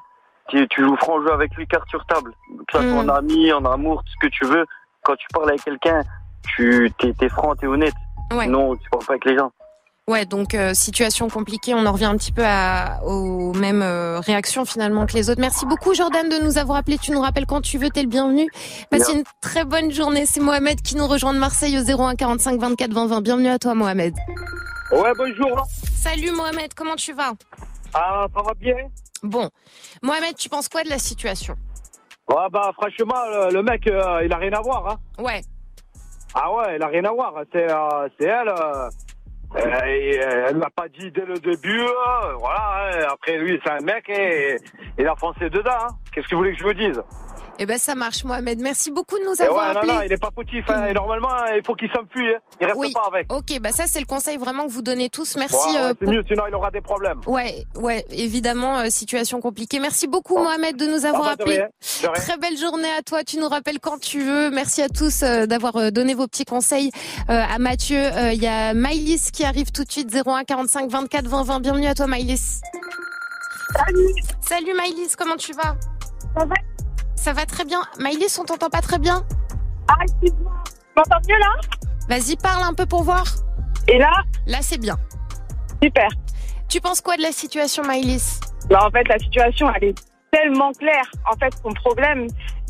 tu, 0.49 0.67
tu 0.69 0.83
joues 0.83 0.95
franc 0.97 1.21
jeu 1.21 1.31
avec 1.31 1.55
lui, 1.55 1.67
carte 1.67 1.87
sur 1.89 2.05
table. 2.05 2.33
Que 2.67 2.77
ça 2.77 2.83
soit 2.83 3.03
Mm. 3.03 3.09
en 3.09 3.13
ami, 3.15 3.53
en 3.53 3.65
amour, 3.65 4.03
tout 4.03 4.11
ce 4.21 4.27
que 4.27 4.31
tu 4.31 4.45
veux. 4.45 4.65
Quand 5.03 5.15
tu 5.15 5.27
parles 5.33 5.49
avec 5.49 5.63
quelqu'un, 5.63 6.01
tu 6.55 6.91
t'es, 6.99 7.13
t'es 7.13 7.29
franc, 7.29 7.55
t'es 7.55 7.67
honnête. 7.67 7.93
Ouais. 8.33 8.47
Non, 8.47 8.75
tu 8.75 8.89
parles 8.89 9.05
pas 9.05 9.13
avec 9.13 9.25
les 9.25 9.37
gens. 9.37 9.51
Ouais, 10.07 10.25
donc 10.25 10.55
euh, 10.55 10.73
situation 10.73 11.29
compliquée. 11.29 11.75
On 11.75 11.85
en 11.85 11.91
revient 11.91 12.05
un 12.05 12.17
petit 12.17 12.31
peu 12.31 12.41
à, 12.43 12.99
aux 13.05 13.53
mêmes 13.53 13.83
euh, 13.83 14.19
réactions 14.19 14.65
finalement 14.65 15.05
que 15.05 15.13
les 15.13 15.29
autres. 15.29 15.39
Merci 15.39 15.67
beaucoup 15.67 15.93
Jordan 15.93 16.27
de 16.27 16.43
nous 16.43 16.57
avoir 16.57 16.79
appelé. 16.79 16.97
Tu 16.97 17.11
nous 17.11 17.21
rappelles 17.21 17.45
quand 17.45 17.61
tu 17.61 17.77
veux, 17.77 17.91
t'es 17.91 18.01
le 18.01 18.07
bienvenu. 18.09 18.47
Passe 18.89 19.07
Bien. 19.07 19.19
une 19.19 19.23
très 19.39 19.65
bonne 19.65 19.91
journée. 19.91 20.25
C'est 20.25 20.39
Mohamed 20.41 20.81
qui 20.81 20.95
nous 20.95 21.05
rejoint 21.05 21.31
de 21.33 21.37
Marseille 21.39 21.77
au 21.77 21.83
01 21.83 22.15
45 22.15 22.59
24 22.59 22.91
20 22.91 23.05
20. 23.05 23.21
Bienvenue 23.21 23.49
à 23.49 23.59
toi 23.59 23.75
Mohamed. 23.75 24.15
Ouais, 24.91 25.11
bonjour. 25.17 25.65
Salut 25.67 26.31
Mohamed, 26.31 26.73
comment 26.73 26.95
tu 26.95 27.13
vas? 27.13 27.31
Ah, 27.93 28.25
ça 28.35 28.41
va 28.41 28.53
bien? 28.55 28.75
Bon, 29.23 29.49
Mohamed, 30.01 30.35
tu 30.35 30.49
penses 30.49 30.69
quoi 30.69 30.83
de 30.83 30.89
la 30.89 30.97
situation? 30.99 31.55
Ouais, 32.27 32.47
bah, 32.51 32.71
franchement, 32.73 33.21
le, 33.29 33.53
le 33.53 33.63
mec, 33.63 33.85
euh, 33.87 34.21
il 34.23 34.31
a 34.33 34.37
rien 34.37 34.53
à 34.53 34.61
voir. 34.61 34.87
Hein. 34.87 35.23
Ouais, 35.23 35.41
Ah 36.33 36.51
ouais, 36.53 36.75
il 36.77 36.83
a 36.83 36.87
rien 36.87 37.03
à 37.05 37.11
voir. 37.11 37.33
C'est 37.51 37.69
euh, 37.71 38.07
elle. 38.19 38.49
euh, 38.49 38.89
elle 40.49 40.57
m'a 40.57 40.69
pas 40.69 40.87
dit 40.87 41.11
dès 41.11 41.25
le 41.25 41.39
début. 41.39 41.83
voilà. 42.39 42.91
hein. 42.93 43.07
Après, 43.11 43.37
lui, 43.37 43.59
c'est 43.63 43.71
un 43.71 43.79
mec 43.81 44.07
et 44.09 44.57
il 44.97 45.07
a 45.07 45.15
foncé 45.15 45.49
dedans. 45.49 45.71
hein. 45.81 45.87
Qu'est-ce 46.13 46.27
que 46.27 46.35
vous 46.35 46.41
voulez 46.41 46.53
que 46.53 46.59
je 46.59 46.63
vous 46.63 46.73
dise? 46.73 47.01
Eh 47.59 47.65
ben 47.65 47.77
ça 47.77 47.93
marche 47.93 48.23
Mohamed. 48.23 48.59
Merci 48.61 48.89
beaucoup 48.89 49.17
de 49.19 49.25
nous 49.25 49.41
avoir 49.41 49.67
ouais, 49.67 49.73
non, 49.73 49.79
appelés. 49.81 49.93
non, 49.93 50.01
il 50.05 50.11
est 50.13 50.17
pas 50.17 50.31
fautif. 50.33 50.65
hein. 50.69 50.85
Et 50.87 50.93
normalement, 50.93 51.29
il 51.55 51.61
faut 51.65 51.75
qu'il 51.75 51.89
s'enfuit. 51.91 52.33
Hein. 52.33 52.39
Il 52.61 52.65
reste 52.67 52.77
Oui. 52.79 52.91
pas 52.93 53.03
avec. 53.07 53.31
Ok, 53.31 53.59
bah 53.59 53.71
ça 53.71 53.83
c'est 53.87 53.99
le 53.99 54.05
conseil 54.05 54.37
vraiment 54.37 54.65
que 54.65 54.71
vous 54.71 54.81
donnez 54.81 55.09
tous. 55.09 55.35
Merci. 55.35 55.55
Ouais, 55.55 55.73
ouais, 55.73 55.77
euh, 55.79 55.87
c'est 55.89 56.05
pour- 56.05 56.13
mieux, 56.13 56.23
sinon 56.27 56.43
il 56.47 56.55
aura 56.55 56.71
des 56.71 56.81
problèmes. 56.81 57.19
Ouais, 57.27 57.65
ouais, 57.75 58.05
évidemment, 58.11 58.79
euh, 58.79 58.85
situation 58.89 59.41
compliquée. 59.41 59.79
Merci 59.79 60.07
beaucoup 60.07 60.35
Oh. 60.37 60.43
Mohamed 60.43 60.77
de 60.77 60.85
nous 60.87 61.05
avoir 61.05 61.29
Ah, 61.31 61.35
bah, 61.35 61.43
de 61.45 61.51
appelés. 61.51 61.65
Très 62.15 62.37
belle 62.37 62.57
journée 62.57 62.89
à 62.97 63.01
toi. 63.01 63.23
Tu 63.23 63.37
nous 63.37 63.49
rappelles 63.49 63.79
quand 63.79 63.99
tu 63.99 64.21
veux. 64.21 64.49
Merci 64.51 64.81
à 64.81 64.89
tous 64.89 65.21
euh, 65.23 65.45
d'avoir 65.45 65.91
donné 65.91 66.13
vos 66.13 66.27
petits 66.27 66.45
conseils 66.45 66.91
euh, 67.29 67.43
à 67.43 67.59
Mathieu. 67.59 67.97
Euh, 67.99 68.31
Il 68.31 68.41
y 68.41 68.47
a 68.47 68.73
Maïlis 68.73 69.29
qui 69.33 69.43
arrive 69.43 69.71
tout 69.71 69.83
de 69.83 69.91
suite. 69.91 70.09
01 70.13 70.43
45 70.45 70.89
24 70.89 71.27
20 71.27 71.43
20. 71.43 71.59
Bienvenue 71.59 71.87
à 71.87 71.93
toi 71.95 72.07
Maïlis. 72.07 72.61
Salut, 73.75 74.13
Salut 74.41 74.73
Maïlis, 74.73 75.13
comment 75.17 75.35
tu 75.35 75.53
vas? 75.53 75.75
Ça 76.37 76.45
va 76.45 76.55
Ça 77.19 77.33
va 77.33 77.45
très 77.45 77.65
bien. 77.65 77.81
Maïlis, 77.99 78.39
on 78.39 78.45
t'entend 78.45 78.69
pas 78.69 78.79
très 78.79 78.97
bien. 78.97 79.25
Ah, 79.89 79.95
excuse-moi. 80.03 80.53
Tu 80.65 80.71
m'entends 80.95 81.19
mieux 81.27 81.37
là? 81.37 81.51
Vas-y, 82.07 82.37
parle 82.37 82.63
un 82.63 82.73
peu 82.73 82.85
pour 82.85 83.03
voir. 83.03 83.25
Et 83.89 83.97
là? 83.97 84.09
Là, 84.47 84.59
c'est 84.61 84.77
bien. 84.77 84.95
Super. 85.83 86.07
Tu 86.69 86.79
penses 86.79 87.01
quoi 87.01 87.17
de 87.17 87.21
la 87.21 87.33
situation 87.33 87.83
Maïlis 87.83 88.39
Bah, 88.69 88.85
en 88.87 88.89
fait, 88.89 89.05
la 89.09 89.19
situation, 89.19 89.69
elle 89.75 89.89
est 89.89 90.01
tellement 90.31 90.71
claire. 90.71 91.11
En 91.29 91.35
fait, 91.35 91.53
son 91.61 91.73
problème, 91.73 92.27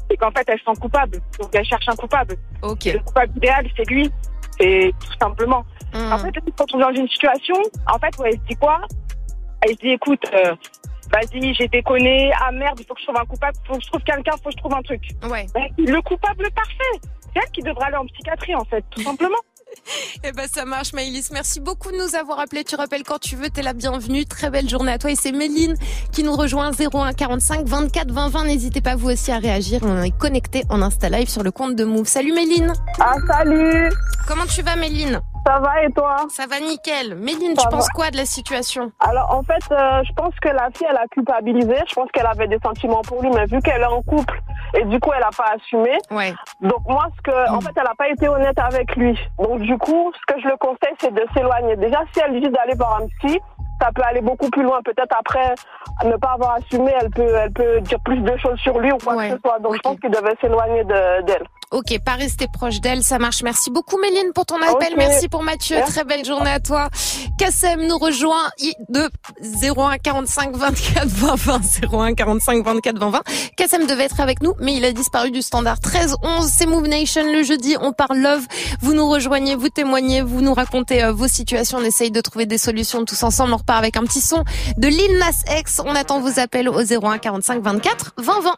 c'est 0.09 0.17
qu'en 0.17 0.31
fait, 0.31 0.45
elle 0.47 0.59
sent 0.65 0.81
coupable. 0.81 1.19
Donc, 1.39 1.51
elle 1.53 1.65
cherche 1.65 1.87
un 1.87 1.95
coupable. 1.95 2.35
Ok. 2.63 2.85
Le 2.85 2.99
coupable 2.99 3.37
idéal, 3.37 3.67
c'est 3.77 3.87
lui. 3.87 4.09
C'est 4.59 4.91
tout 4.99 5.17
simplement. 5.21 5.63
Hmm. 5.93 6.11
En 6.11 6.17
fait, 6.17 6.33
quand 6.57 6.65
on 6.73 6.79
est 6.79 6.81
dans 6.81 6.99
une 6.99 7.07
situation, 7.07 7.55
en 7.87 7.99
fait, 7.99 8.15
elle 8.25 8.33
se 8.33 8.47
dit 8.47 8.55
quoi? 8.55 8.81
Elle 9.61 9.75
se 9.75 9.75
dit, 9.75 9.89
écoute, 9.89 10.23
euh, 10.33 10.55
vas-y, 11.11 11.53
j'ai 11.53 11.67
déconné. 11.67 12.31
Ah 12.41 12.51
merde, 12.51 12.79
il 12.79 12.85
faut 12.85 12.93
que 12.93 12.99
je 13.01 13.05
trouve 13.05 13.19
un 13.19 13.25
coupable. 13.25 13.57
Faut 13.67 13.75
que 13.75 13.83
je 13.83 13.87
trouve 13.87 14.03
quelqu'un, 14.03 14.31
il 14.35 14.41
faut 14.41 14.49
que 14.49 14.55
je 14.55 14.57
trouve 14.57 14.73
un 14.73 14.81
truc. 14.81 15.01
Ouais. 15.29 15.45
Ben, 15.53 15.67
le 15.77 16.01
coupable 16.01 16.47
parfait. 16.55 17.07
C'est 17.33 17.41
elle 17.43 17.51
qui 17.51 17.61
devrait 17.61 17.85
aller 17.85 17.97
en 17.97 18.05
psychiatrie, 18.05 18.55
en 18.55 18.65
fait, 18.65 18.83
tout 18.89 19.01
simplement. 19.01 19.37
Eh 20.23 20.31
ben 20.31 20.47
ça 20.47 20.65
marche 20.65 20.93
Maïlis. 20.93 21.29
Merci 21.31 21.59
beaucoup 21.59 21.91
de 21.91 21.97
nous 21.97 22.15
avoir 22.15 22.39
appelés. 22.39 22.63
Tu 22.63 22.75
rappelles 22.75 23.03
quand 23.03 23.19
tu 23.19 23.35
veux, 23.35 23.49
t'es 23.49 23.61
la 23.61 23.73
bienvenue. 23.73 24.25
Très 24.25 24.49
belle 24.49 24.67
journée 24.67 24.91
à 24.91 24.97
toi. 24.97 25.11
Et 25.11 25.15
c'est 25.15 25.31
Méline 25.31 25.75
qui 26.11 26.23
nous 26.23 26.35
rejoint 26.35 26.71
01 26.71 27.13
45 27.13 27.65
24 27.65 28.11
20 28.11 28.29
20. 28.29 28.45
N'hésitez 28.45 28.81
pas 28.81 28.95
vous 28.95 29.09
aussi 29.09 29.31
à 29.31 29.37
réagir. 29.37 29.81
On 29.83 30.01
est 30.01 30.15
connecté 30.17 30.63
en 30.69 30.81
Insta 30.81 31.09
Live 31.09 31.29
sur 31.29 31.43
le 31.43 31.51
compte 31.51 31.75
de 31.75 31.83
Move. 31.83 32.07
Salut 32.07 32.33
Méline. 32.33 32.73
Ah, 32.99 33.15
salut 33.27 33.89
Comment 34.27 34.45
tu 34.45 34.61
vas 34.61 34.75
Méline? 34.75 35.21
Ça 35.49 35.59
va 35.59 35.83
et 35.83 35.91
toi 35.91 36.15
Ça 36.29 36.45
va 36.47 36.59
nickel. 36.59 37.15
Méline, 37.15 37.55
Ça 37.55 37.63
tu 37.63 37.69
va. 37.69 37.77
penses 37.77 37.89
quoi 37.89 38.11
de 38.11 38.17
la 38.17 38.25
situation 38.25 38.91
Alors 38.99 39.33
en 39.33 39.41
fait, 39.43 39.63
euh, 39.71 40.01
je 40.07 40.13
pense 40.13 40.33
que 40.41 40.49
la 40.49 40.69
fille, 40.75 40.85
elle 40.89 40.97
a 40.97 41.07
culpabilisé. 41.09 41.75
Je 41.87 41.93
pense 41.95 42.09
qu'elle 42.11 42.27
avait 42.27 42.47
des 42.47 42.59
sentiments 42.63 43.01
pour 43.01 43.21
lui, 43.21 43.29
mais 43.31 43.45
vu 43.45 43.59
qu'elle 43.61 43.81
est 43.81 43.85
en 43.85 44.01
couple 44.03 44.39
et 44.75 44.83
du 44.85 44.99
coup, 44.99 45.09
elle 45.13 45.21
n'a 45.21 45.31
pas 45.35 45.51
assumé. 45.55 45.97
Ouais. 46.11 46.33
Donc 46.61 46.87
moi, 46.87 47.07
ce 47.17 47.21
que, 47.23 47.49
en 47.51 47.59
fait, 47.61 47.71
elle 47.75 47.83
n'a 47.83 47.95
pas 47.97 48.09
été 48.09 48.27
honnête 48.27 48.59
avec 48.59 48.95
lui. 48.95 49.17
Donc 49.39 49.59
du 49.61 49.77
coup, 49.79 50.11
ce 50.13 50.33
que 50.33 50.39
je 50.41 50.47
le 50.47 50.57
conseille, 50.57 50.95
c'est 50.99 51.13
de 51.13 51.25
s'éloigner. 51.33 51.75
Déjà, 51.77 51.99
si 52.13 52.19
elle 52.23 52.39
dit 52.39 52.49
d'aller 52.49 52.75
voir 52.75 52.99
un 53.01 53.07
psy, 53.27 53.39
ça 53.81 53.89
peut 53.95 54.03
aller 54.03 54.21
beaucoup 54.21 54.49
plus 54.49 54.61
loin. 54.63 54.81
Peut-être 54.83 55.15
après, 55.17 55.55
ne 56.05 56.15
pas 56.17 56.33
avoir 56.33 56.55
assumé, 56.55 56.93
elle 57.01 57.09
peut, 57.09 57.33
elle 57.35 57.51
peut 57.51 57.81
dire 57.81 57.99
plus 58.01 58.19
de 58.19 58.37
choses 58.37 58.59
sur 58.59 58.77
lui 58.79 58.91
ou 58.91 58.97
quoi 58.97 59.15
Ouais, 59.15 59.29
que 59.29 59.35
ce 59.35 59.41
soit. 59.41 59.57
Donc 59.59 59.73
je 59.75 59.79
pense 59.79 59.97
qu'il 59.99 60.11
devait 60.11 60.35
s'éloigner 60.41 60.83
de- 60.83 61.21
d'elle. 61.23 61.45
Ok, 61.71 61.99
pas 62.03 62.15
rester 62.15 62.47
proche 62.51 62.81
d'elle, 62.81 63.03
ça 63.03 63.19
marche. 63.19 63.43
Merci 63.43 63.69
beaucoup 63.69 63.99
Méline 63.99 64.33
pour 64.33 64.47
ton 64.47 64.55
appel. 64.55 64.95
Merci 64.97 65.29
pour 65.29 65.43
Mathieu. 65.43 65.77
Très 65.85 66.03
belle 66.03 66.25
journée 66.25 66.49
à 66.49 66.59
toi. 66.59 66.89
Kassem 67.37 67.85
nous 67.85 67.99
rejoint 67.99 68.49
de 68.89 69.07
01 69.61 69.99
45 69.99 70.55
24 70.55 71.07
20 71.07 71.35
20 71.35 71.61
01 71.93 72.13
45 72.15 72.65
24 72.65 72.97
20 72.97 73.09
20. 73.11 73.21
Kassem 73.55 73.85
devait 73.85 74.05
être 74.05 74.19
avec 74.19 74.41
nous, 74.41 74.55
mais 74.59 74.77
il 74.77 74.83
a 74.83 74.91
disparu 74.91 75.29
du 75.29 75.43
standard 75.43 75.79
13 75.79 76.15
11. 76.23 76.49
C'est 76.51 76.65
Move 76.65 76.87
Nation 76.87 77.31
le 77.31 77.43
jeudi. 77.43 77.75
On 77.79 77.93
parle 77.93 78.17
love. 78.17 78.47
Vous 78.81 78.95
nous 78.95 79.07
rejoignez, 79.07 79.53
vous 79.55 79.69
témoignez, 79.69 80.23
vous 80.23 80.41
nous 80.41 80.55
racontez 80.55 81.03
euh, 81.03 81.11
vos 81.11 81.27
situations. 81.27 81.77
On 81.77 81.83
essaye 81.83 82.09
de 82.09 82.21
trouver 82.21 82.47
des 82.47 82.57
solutions 82.57 83.05
tous 83.05 83.21
ensemble. 83.21 83.53
On 83.53 83.57
repart 83.57 83.77
avec 83.77 83.95
un 83.95 84.05
petit 84.05 84.21
son 84.21 84.43
de 84.77 84.87
Lil 84.87 85.19
Nas 85.19 85.59
X. 85.59 85.81
On 85.85 85.93
attend 85.93 86.19
vos 86.19 86.39
appels 86.39 86.67
au 86.67 86.81
01 86.81 87.19
45 87.19 87.61
24 87.61 88.13
20 88.17 88.39
20. 88.41 88.55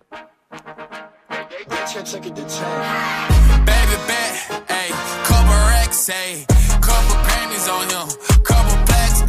Baby 3.66 3.98
bet, 4.08 4.34
ayy, 4.68 4.92
couple 5.24 5.54
racks, 5.70 6.10
ayy, 6.10 6.46
couple 6.82 7.16
panties 7.28 7.68
on 7.68 7.88
him, 7.90 8.08
couple 8.44 8.78
blacks, 8.86 9.22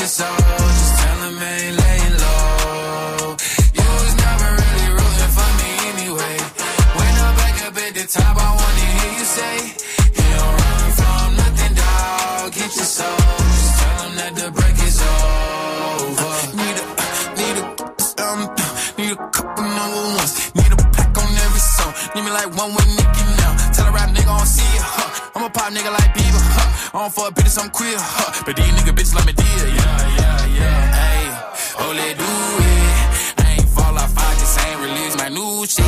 your 0.00 0.08
soul. 0.08 0.36
Just 0.80 0.94
tell 1.00 1.18
him 1.28 1.36
I 1.36 1.52
ain't 1.60 1.76
laying 1.76 2.16
low. 2.24 3.36
You 3.76 3.86
was 4.00 4.14
never 4.24 4.48
really 4.60 4.88
rooting 4.96 5.32
for 5.36 5.50
me 5.60 5.70
anyway. 5.92 6.36
When 6.96 7.12
I'm 7.24 7.34
back 7.36 7.56
up 7.68 7.76
at 7.76 7.92
the 7.92 8.04
top, 8.08 8.32
I 8.32 8.48
wanna 8.60 8.86
hear 8.96 9.12
you 9.20 9.26
say, 9.36 9.56
You 10.16 10.26
don't 10.40 10.56
run 10.64 10.84
from 10.98 11.28
nothing, 11.36 11.74
dog. 11.76 12.48
Get 12.56 12.72
your 12.80 12.90
soul. 12.96 13.20
Just 13.60 13.72
tell 13.80 13.98
him 14.00 14.12
that 14.20 14.32
the 14.40 14.48
break 14.56 14.76
is 14.88 14.98
over. 15.04 16.32
Need 16.56 16.76
a, 16.80 16.84
need 17.36 17.56
a, 17.60 17.64
um, 18.24 18.40
need 18.96 19.12
a 19.12 19.18
couple 19.36 19.68
number 19.68 20.02
ones. 20.16 20.32
Need 20.56 20.72
a 20.72 20.78
pack 20.96 21.12
on 21.12 21.28
every 21.44 21.64
song. 21.76 21.92
Need 22.14 22.24
me 22.24 22.32
like 22.32 22.48
one 22.56 22.72
with 22.72 22.88
Nicki 22.96 23.24
now. 23.36 23.52
Tell 23.76 23.84
a 23.84 23.92
rap 23.92 24.08
nigga 24.16 24.32
I 24.32 24.38
don't 24.40 24.48
see 24.48 24.64
it, 24.64 24.80
huh? 24.80 25.36
I'm 25.36 25.44
a 25.44 25.50
pop 25.50 25.68
nigga 25.76 25.92
like 25.92 26.08
Bieber, 26.16 26.40
huh? 26.56 26.69
I 26.92 27.02
don't 27.02 27.14
fuck 27.14 27.34
bitches, 27.34 27.56
I'm 27.62 27.70
queer, 27.70 27.94
huh? 27.96 28.42
But 28.44 28.56
these 28.56 28.66
nigga 28.66 28.90
bitches 28.90 29.14
let 29.14 29.24
me 29.24 29.32
deal, 29.32 29.46
yeah, 29.46 30.18
yeah, 30.18 30.58
yeah. 30.58 30.90
Hey, 30.90 31.22
oh, 31.78 31.92
let 31.94 32.18
do 32.18 32.26
it. 32.26 33.46
I 33.46 33.52
ain't 33.62 33.68
fall 33.70 33.94
off, 33.94 34.10
I 34.18 34.34
just 34.34 34.58
ain't 34.66 34.80
release 34.80 35.16
my 35.16 35.28
new 35.28 35.64
shit. 35.70 35.86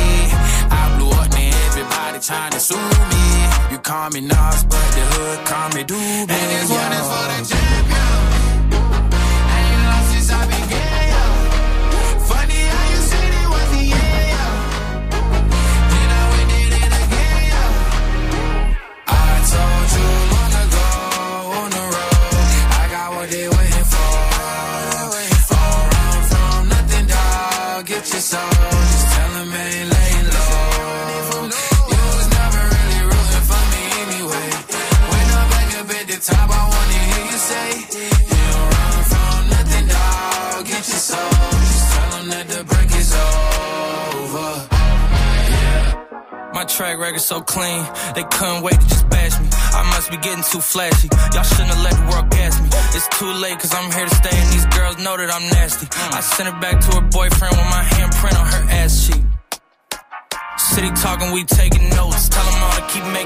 I 0.71 0.95
blew 0.95 1.11
up, 1.11 1.27
man, 1.35 1.51
everybody 1.67 2.19
trying 2.19 2.53
to 2.53 2.59
sue 2.59 2.79
me. 2.79 3.25
You 3.69 3.79
call 3.79 4.11
me 4.11 4.21
Nas, 4.21 4.63
but 4.63 4.87
the 4.95 5.03
hood 5.11 5.45
call 5.45 5.69
me 5.75 5.83
Doobie. 5.83 6.31
And 6.31 6.47
this 6.55 6.71
one 6.71 6.93
is 6.95 7.07
for 7.11 7.25
the 7.27 7.51
champion. 7.51 7.92
So 47.23 47.39
clean, 47.39 47.87
they 48.15 48.23
couldn't 48.35 48.61
wait 48.63 48.75
to 48.75 48.87
just 48.87 49.07
bash 49.07 49.39
me. 49.39 49.47
I 49.71 49.81
must 49.95 50.11
be 50.11 50.17
getting 50.17 50.43
too 50.43 50.59
flashy. 50.59 51.07
Y'all 51.31 51.47
shouldn't 51.47 51.71
have 51.71 51.79
let 51.79 51.95
the 51.95 52.05
world 52.11 52.29
gas 52.29 52.59
me. 52.59 52.67
It's 52.91 53.07
too 53.17 53.31
late, 53.31 53.57
cause 53.59 53.73
I'm 53.73 53.89
here 53.95 54.05
to 54.05 54.15
stay, 54.15 54.35
and 54.35 54.49
these 54.51 54.67
girls 54.75 54.99
know 54.99 55.15
that 55.15 55.31
I'm 55.31 55.47
nasty. 55.55 55.87
I 56.11 56.19
sent 56.19 56.51
it 56.51 56.59
back 56.59 56.83
to 56.83 56.99
her 56.99 57.05
boyfriend 57.07 57.55
with 57.55 57.69
my 57.71 57.83
handprint 57.95 58.35
on 58.35 58.47
her 58.51 58.63
ass 58.75 59.07
cheek. 59.07 59.23
City 60.57 60.91
talking, 60.99 61.31
we 61.31 61.45
taking 61.45 61.87
notes. 61.95 62.27
Tell 62.27 62.43
him 62.43 62.59
all 62.59 62.75
to 62.75 62.85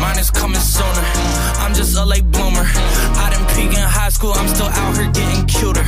mine 0.00 0.18
is 0.18 0.30
coming 0.30 0.60
sooner. 0.60 1.04
I'm 1.62 1.74
just 1.74 1.96
a 1.96 2.04
late 2.04 2.28
bloomer. 2.30 2.66
I 3.24 3.30
didn't 3.30 3.48
peak 3.56 3.72
in 3.76 3.84
high 3.84 4.10
school, 4.10 4.32
I'm 4.32 4.48
still 4.48 4.66
out 4.68 4.96
here 4.96 5.10
getting 5.10 5.46
cuter. 5.46 5.84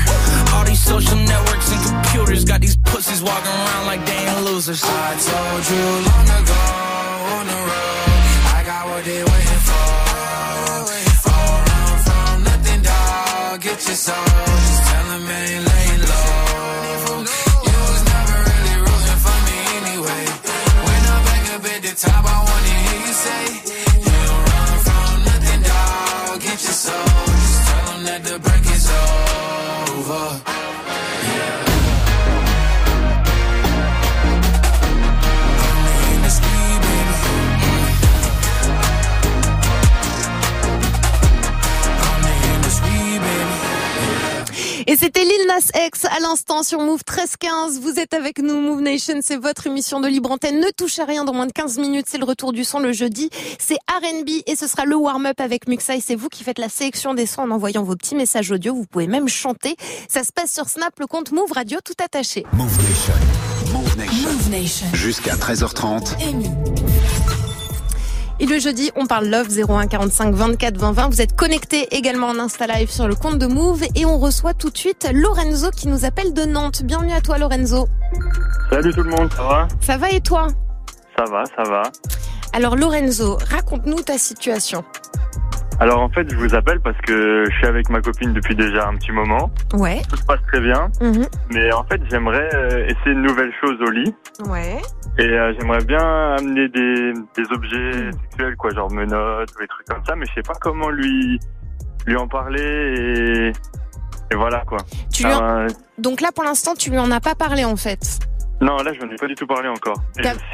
All 0.54 0.64
these 0.64 0.82
social 0.82 1.16
networks 1.16 1.70
and 1.72 1.80
computers 1.84 2.44
got 2.44 2.60
these 2.60 2.76
pussies 2.76 3.22
walking 3.22 3.52
around 3.52 3.86
like 3.86 4.04
they 4.06 4.16
ain't 4.16 4.44
losers. 4.44 4.82
I 4.84 5.14
told 5.30 5.62
you 5.70 5.84
long 6.10 6.28
ago 6.40 6.62
on 7.36 7.44
the 7.52 7.58
road, 7.68 8.18
I 8.58 8.62
got 8.64 8.82
what 8.88 9.04
they 9.04 9.22
waiting 9.24 9.62
for. 9.68 9.88
All 11.28 11.58
run 11.68 11.98
from 12.06 12.44
nothing, 12.44 12.82
dog. 12.82 13.60
Get 13.60 13.78
your 13.86 13.98
soul. 14.06 14.14
Just 14.24 14.82
tell 14.88 15.06
them 15.12 15.28
ain't 15.28 15.64
laying 15.68 16.02
low. 16.10 17.24
You 17.68 17.78
was 17.90 18.02
never 18.12 18.36
really 18.48 18.76
rooting 18.86 19.20
for 19.24 19.38
me 19.46 19.56
anyway. 19.78 20.22
When 20.86 21.00
I'm 21.12 21.22
back 21.28 21.44
up 21.54 21.64
at 21.72 21.80
the 21.82 21.92
top, 22.04 22.24
I 22.24 22.38
wanna 22.48 22.74
hear 22.86 23.00
you 23.06 23.14
say, 23.24 23.44
c'était 45.00 45.22
Lil 45.22 45.46
Nas 45.46 45.86
X 45.86 46.06
à 46.06 46.18
l'instant 46.20 46.64
sur 46.64 46.80
Move 46.80 47.02
1315. 47.08 47.80
Vous 47.80 48.00
êtes 48.00 48.14
avec 48.14 48.40
nous, 48.40 48.60
Move 48.60 48.80
Nation, 48.80 49.20
c'est 49.22 49.36
votre 49.36 49.68
émission 49.68 50.00
de 50.00 50.08
libre 50.08 50.32
antenne. 50.32 50.58
Ne 50.58 50.70
touchez 50.76 51.02
à 51.02 51.04
rien 51.04 51.24
dans 51.24 51.32
moins 51.32 51.46
de 51.46 51.52
15 51.52 51.78
minutes, 51.78 52.06
c'est 52.08 52.18
le 52.18 52.24
retour 52.24 52.52
du 52.52 52.64
son 52.64 52.80
le 52.80 52.92
jeudi. 52.92 53.30
C'est 53.60 53.78
R&B 53.88 54.42
et 54.46 54.56
ce 54.56 54.66
sera 54.66 54.86
le 54.86 54.96
warm-up 54.96 55.40
avec 55.40 55.68
Muxa 55.68 55.94
c'est 56.00 56.16
vous 56.16 56.28
qui 56.28 56.42
faites 56.42 56.58
la 56.58 56.68
sélection 56.68 57.14
des 57.14 57.26
sons 57.26 57.42
en 57.42 57.50
envoyant 57.52 57.84
vos 57.84 57.94
petits 57.94 58.16
messages 58.16 58.50
audio. 58.50 58.74
Vous 58.74 58.86
pouvez 58.86 59.06
même 59.06 59.28
chanter. 59.28 59.76
Ça 60.08 60.24
se 60.24 60.32
passe 60.32 60.52
sur 60.52 60.68
Snap, 60.68 60.98
le 60.98 61.06
compte 61.06 61.30
Move 61.30 61.52
Radio 61.52 61.78
tout 61.84 61.94
attaché. 62.02 62.44
Move 62.52 62.76
Nation. 62.88 63.14
Move 63.72 63.96
Nation. 63.96 64.30
Move 64.30 64.50
Nation. 64.50 64.86
Jusqu'à 64.94 65.36
13h30. 65.36 66.16
Et 68.40 68.46
le 68.46 68.60
jeudi, 68.60 68.92
on 68.94 69.06
parle 69.06 69.26
Love 69.26 69.48
01 69.48 69.88
45 69.88 70.32
24 70.32 70.78
20 70.78 70.92
20. 70.92 71.08
Vous 71.08 71.20
êtes 71.20 71.34
connectés 71.34 71.88
également 71.96 72.28
en 72.28 72.38
Insta 72.38 72.68
Live 72.68 72.88
sur 72.88 73.08
le 73.08 73.16
compte 73.16 73.38
de 73.38 73.46
Move 73.46 73.82
et 73.96 74.06
on 74.06 74.18
reçoit 74.18 74.54
tout 74.54 74.70
de 74.70 74.78
suite 74.78 75.08
Lorenzo 75.12 75.70
qui 75.70 75.88
nous 75.88 76.04
appelle 76.04 76.32
de 76.32 76.42
Nantes. 76.44 76.82
Bienvenue 76.84 77.12
à 77.12 77.20
toi 77.20 77.38
Lorenzo. 77.38 77.88
Salut 78.70 78.92
tout 78.94 79.02
le 79.02 79.10
monde, 79.10 79.32
ça 79.34 79.42
va? 79.42 79.68
Ça 79.80 79.96
va 79.96 80.10
et 80.10 80.20
toi? 80.20 80.46
Ça 81.16 81.24
va, 81.24 81.42
ça 81.56 81.64
va. 81.64 81.82
Alors 82.52 82.76
Lorenzo, 82.76 83.38
raconte-nous 83.50 84.02
ta 84.02 84.18
situation. 84.18 84.84
Alors 85.80 86.00
en 86.00 86.08
fait, 86.08 86.28
je 86.30 86.36
vous 86.36 86.54
appelle 86.56 86.80
parce 86.80 86.96
que 87.02 87.44
je 87.48 87.54
suis 87.56 87.66
avec 87.66 87.88
ma 87.88 88.00
copine 88.00 88.32
depuis 88.32 88.56
déjà 88.56 88.88
un 88.88 88.94
petit 88.96 89.12
moment. 89.12 89.50
Ouais. 89.74 90.02
Tout 90.10 90.16
se 90.16 90.24
passe 90.24 90.40
très 90.48 90.60
bien. 90.60 90.88
Mhm. 91.00 91.24
Mais 91.52 91.72
en 91.72 91.84
fait, 91.84 92.00
j'aimerais 92.10 92.48
euh, 92.54 92.84
essayer 92.86 93.12
une 93.12 93.22
nouvelle 93.22 93.52
chose 93.60 93.76
au 93.86 93.90
lit. 93.90 94.12
Ouais. 94.48 94.76
Et 95.18 95.22
euh, 95.24 95.52
j'aimerais 95.58 95.84
bien 95.84 96.34
amener 96.36 96.68
des, 96.68 97.12
des 97.36 97.52
objets 97.52 98.10
sexuels, 98.22 98.56
quoi, 98.56 98.70
genre 98.74 98.90
menottes 98.92 99.50
ou 99.56 99.60
des 99.60 99.68
trucs 99.68 99.86
comme 99.86 100.04
ça, 100.04 100.16
mais 100.16 100.26
je 100.26 100.34
sais 100.34 100.42
pas 100.42 100.54
comment 100.60 100.90
lui 100.90 101.38
lui 102.06 102.16
en 102.16 102.26
parler 102.26 102.62
et, 102.62 103.52
et 104.32 104.36
voilà 104.36 104.62
quoi. 104.66 104.78
Tu 105.12 105.24
lui 105.24 105.32
en- 105.32 105.66
Donc 105.98 106.20
là 106.22 106.30
pour 106.34 106.42
l'instant 106.44 106.74
tu 106.74 106.90
lui 106.90 106.98
en 106.98 107.10
as 107.10 107.20
pas 107.20 107.34
parlé 107.34 107.64
en 107.66 107.76
fait. 107.76 108.20
Non, 108.60 108.76
là, 108.78 108.92
je 108.92 109.04
n'en 109.04 109.12
ai 109.12 109.16
pas 109.16 109.26
du 109.28 109.34
tout 109.34 109.46
parlé 109.46 109.68
encore. 109.68 110.02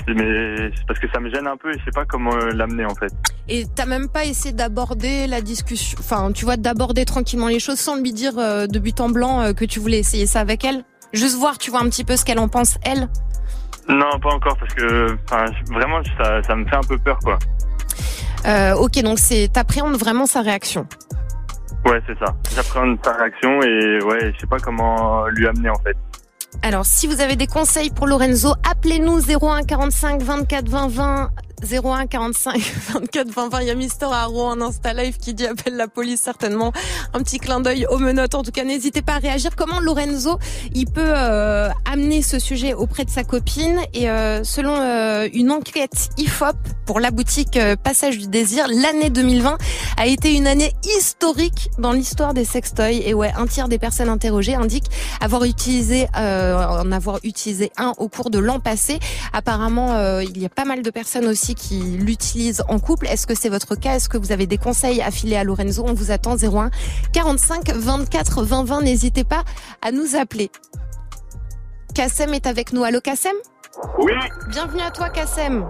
mais 0.09 0.71
parce 0.87 0.99
que 0.99 1.07
ça 1.13 1.21
me 1.21 1.31
gêne 1.31 1.47
un 1.47 1.57
peu 1.57 1.71
et 1.71 1.79
je 1.79 1.85
sais 1.85 1.91
pas 1.91 2.05
comment 2.05 2.35
euh, 2.35 2.51
l'amener 2.53 2.85
en 2.85 2.95
fait. 2.95 3.11
Et 3.49 3.65
t'as 3.75 3.87
même 3.87 4.09
pas 4.09 4.27
essayé 4.27 4.55
d'aborder 4.55 5.27
la 5.27 5.41
discussion, 5.41 5.97
enfin, 6.01 6.31
tu 6.33 6.45
vois, 6.45 6.57
d'aborder 6.57 7.07
tranquillement 7.07 7.49
les 7.49 7.61
choses 7.61 7.79
sans 7.79 7.97
lui 7.97 8.13
dire 8.13 8.39
euh, 8.39 8.67
de 8.67 8.79
but 8.79 9.01
en 9.01 9.09
blanc 9.09 9.41
euh, 9.41 9.53
que 9.53 9.65
tu 9.65 9.81
voulais 9.81 9.99
essayer 9.99 10.27
ça 10.27 10.41
avec 10.41 10.65
elle? 10.65 10.85
Juste 11.15 11.39
voir, 11.39 11.57
tu 11.57 11.71
vois, 11.71 11.81
un 11.81 11.89
petit 11.89 12.05
peu 12.05 12.17
ce 12.17 12.25
qu'elle 12.25 12.39
en 12.39 12.49
pense, 12.49 12.77
elle? 12.85 13.09
Non, 13.89 14.19
pas 14.21 14.31
encore, 14.35 14.57
parce 14.59 14.75
que 14.75 15.17
vraiment, 15.73 16.03
ça, 16.19 16.43
ça 16.43 16.57
me 16.57 16.67
fait 16.67 16.77
un 16.77 16.83
peu 16.83 16.99
peur, 16.99 17.19
quoi. 17.21 17.39
ok, 18.79 19.03
donc 19.03 19.19
c'est 19.19 19.49
t'appréhendes 19.53 19.97
vraiment 19.97 20.27
sa 20.27 20.43
réaction? 20.43 20.87
Ouais, 21.87 22.01
c'est 22.07 22.19
ça. 22.19 22.35
J'appréhende 22.55 22.99
sa 23.03 23.13
réaction 23.13 23.63
et 23.63 24.03
ouais, 24.03 24.33
je 24.35 24.41
sais 24.41 24.47
pas 24.47 24.59
comment 24.59 25.27
lui 25.27 25.47
amener 25.47 25.69
en 25.69 25.79
fait. 25.85 25.97
Alors, 26.63 26.87
si 26.87 27.07
vous 27.07 27.21
avez 27.21 27.37
des 27.37 27.47
conseils 27.47 27.91
pour 27.91 28.07
Lorenzo, 28.07 28.55
appelez-nous 28.69 29.21
01 29.21 29.65
45 29.65 30.23
24 30.23 30.69
20 30.69 30.89
20 30.89 31.31
01 31.63 32.07
45 32.07 32.61
24 32.93 33.31
20 33.31 33.49
20. 33.49 33.61
Il 33.61 33.67
y 33.69 33.71
a 33.71 33.75
Mister 33.75 34.07
Haro 34.11 34.43
en 34.43 34.61
Insta 34.61 34.93
Live 34.93 35.17
qui 35.19 35.35
dit 35.35 35.47
appelle 35.47 35.77
la 35.77 35.89
police 35.89 36.21
certainement. 36.21 36.73
Un 37.13 37.23
petit 37.23 37.39
clin 37.39 37.61
d'œil 37.61 37.87
aux 37.87 37.99
menottes. 37.99 38.35
En 38.35 38.43
tout 38.43 38.51
cas, 38.51 38.65
n'hésitez 38.65 39.03
pas 39.03 39.15
à 39.15 39.19
réagir. 39.19 39.57
Comment 39.57 39.81
Lorenzo 39.81 40.39
il 40.75 40.87
peut 40.87 41.01
euh, 41.05 41.69
amener 41.91 42.23
ce 42.23 42.39
sujet 42.39 42.75
auprès 42.75 43.05
de 43.05 43.11
sa 43.11 43.25
copine? 43.25 43.81
Et 43.93 44.11
euh, 44.11 44.45
selon 44.45 44.77
euh, 44.77 45.29
une 45.33 45.51
enquête 45.51 46.11
IFOP 46.19 46.57
pour 46.87 47.01
la 47.01 47.11
boutique 47.11 47.59
Passage 47.83 48.19
du 48.19 48.27
Désir, 48.27 48.67
l'année 48.69 49.11
2020 49.11 49.57
a 49.97 50.07
été 50.07 50.35
une 50.35 50.47
année 50.47 50.73
historique 50.99 51.71
dans 51.79 51.93
l'histoire 51.93 52.35
des 52.35 52.45
sextoys. 52.45 53.01
Et 53.05 53.15
ouais, 53.15 53.33
un 53.37 53.47
tiers 53.47 53.69
des 53.69 53.79
personnes 53.79 54.09
interrogées 54.09 54.55
indiquent 54.55 54.91
avoir 55.21 55.45
utilisé, 55.45 56.09
en 56.15 56.93
avoir 56.93 57.21
utilisé 57.23 57.73
un 57.79 57.95
au 57.97 58.09
cours 58.09 58.29
de 58.29 58.39
l'an 58.39 58.61
passé. 58.61 58.99
Apparemment, 59.33 60.21
il 60.21 60.37
y 60.39 60.45
a 60.45 60.51
pas 60.51 60.67
mal 60.67 60.83
de 60.83 60.91
personnes 60.91 61.27
aussi 61.27 61.54
qui 61.55 61.79
l'utilisent 61.81 62.63
en 62.69 62.79
couple. 62.79 63.07
Est-ce 63.07 63.27
que 63.27 63.35
c'est 63.35 63.49
votre 63.49 63.75
cas? 63.75 63.95
Est-ce 63.97 64.09
que 64.09 64.19
vous 64.19 64.33
avez 64.33 64.47
des 64.47 64.59
conseils 64.59 65.01
à 65.03 65.11
filer 65.11 65.37
à 65.37 65.45
Lorenzo? 65.45 65.85
On 65.87 65.95
vous 65.95 66.11
attend 66.11 66.37
01 66.37 66.71
45 67.13 67.71
24 67.73 68.43
20 68.45 68.65
20. 68.65 68.83
N'hésitez 68.83 69.25
pas 69.25 69.43
à 69.83 69.93
nous 69.93 70.17
appeler. 70.17 70.51
Kassem 71.95 72.35
est 72.35 72.47
avec 72.47 72.73
nous. 72.73 72.85
Allô 72.85 73.01
Kassem? 73.01 73.35
Oui. 73.99 74.13
Bienvenue 74.49 74.83
à 74.83 74.91
toi 74.91 75.09
Kassem. 75.09 75.65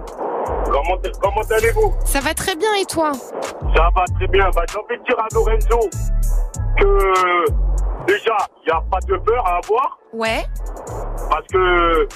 Comment, 0.65 0.97
comment 1.21 1.41
allez-vous? 1.57 1.93
Ça 2.05 2.19
va 2.19 2.33
très 2.33 2.55
bien 2.55 2.73
et 2.81 2.85
toi? 2.85 3.11
Ça 3.75 3.89
va 3.95 4.03
très 4.17 4.27
bien. 4.27 4.49
Bah, 4.55 4.63
J'ai 4.71 4.77
envie 4.77 4.97
de 4.99 5.03
dire 5.03 5.19
à 5.19 5.27
Lorenzo 5.33 5.89
que 6.77 8.05
déjà, 8.07 8.35
il 8.63 8.65
n'y 8.67 8.71
a 8.71 8.81
pas 8.91 8.99
de 9.07 9.17
peur 9.17 9.45
à 9.47 9.57
avoir. 9.57 9.97
Ouais. 10.13 10.45
Parce 11.29 11.47
que 11.51 12.07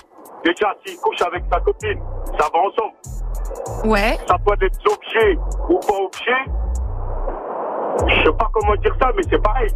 déjà, 0.43 0.73
s'il 0.85 0.97
couche 0.97 1.21
avec 1.21 1.43
sa 1.51 1.59
copine, 1.59 1.99
ça 2.39 2.47
va 2.53 2.59
ensemble. 2.59 2.93
Ouais. 3.85 4.17
Ça 4.27 4.35
peut 4.45 4.53
être 4.61 4.79
objet 4.91 5.37
ou 5.69 5.79
pas 5.79 5.93
objet. 5.93 6.43
Je 8.07 8.23
sais 8.23 8.33
pas 8.37 8.49
comment 8.53 8.75
dire 8.75 8.95
ça, 9.01 9.11
mais 9.15 9.23
c'est 9.29 9.41
pareil. 9.41 9.69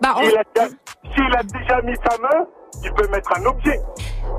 Bah, 0.00 0.14
S'il 0.18 1.36
a, 1.36 1.42
déjà 1.42 1.80
mis 1.82 1.94
sa 1.96 2.18
main, 2.18 2.46
il 2.84 2.92
peut 2.92 3.08
mettre 3.08 3.30
un 3.36 3.44
objet. 3.46 3.80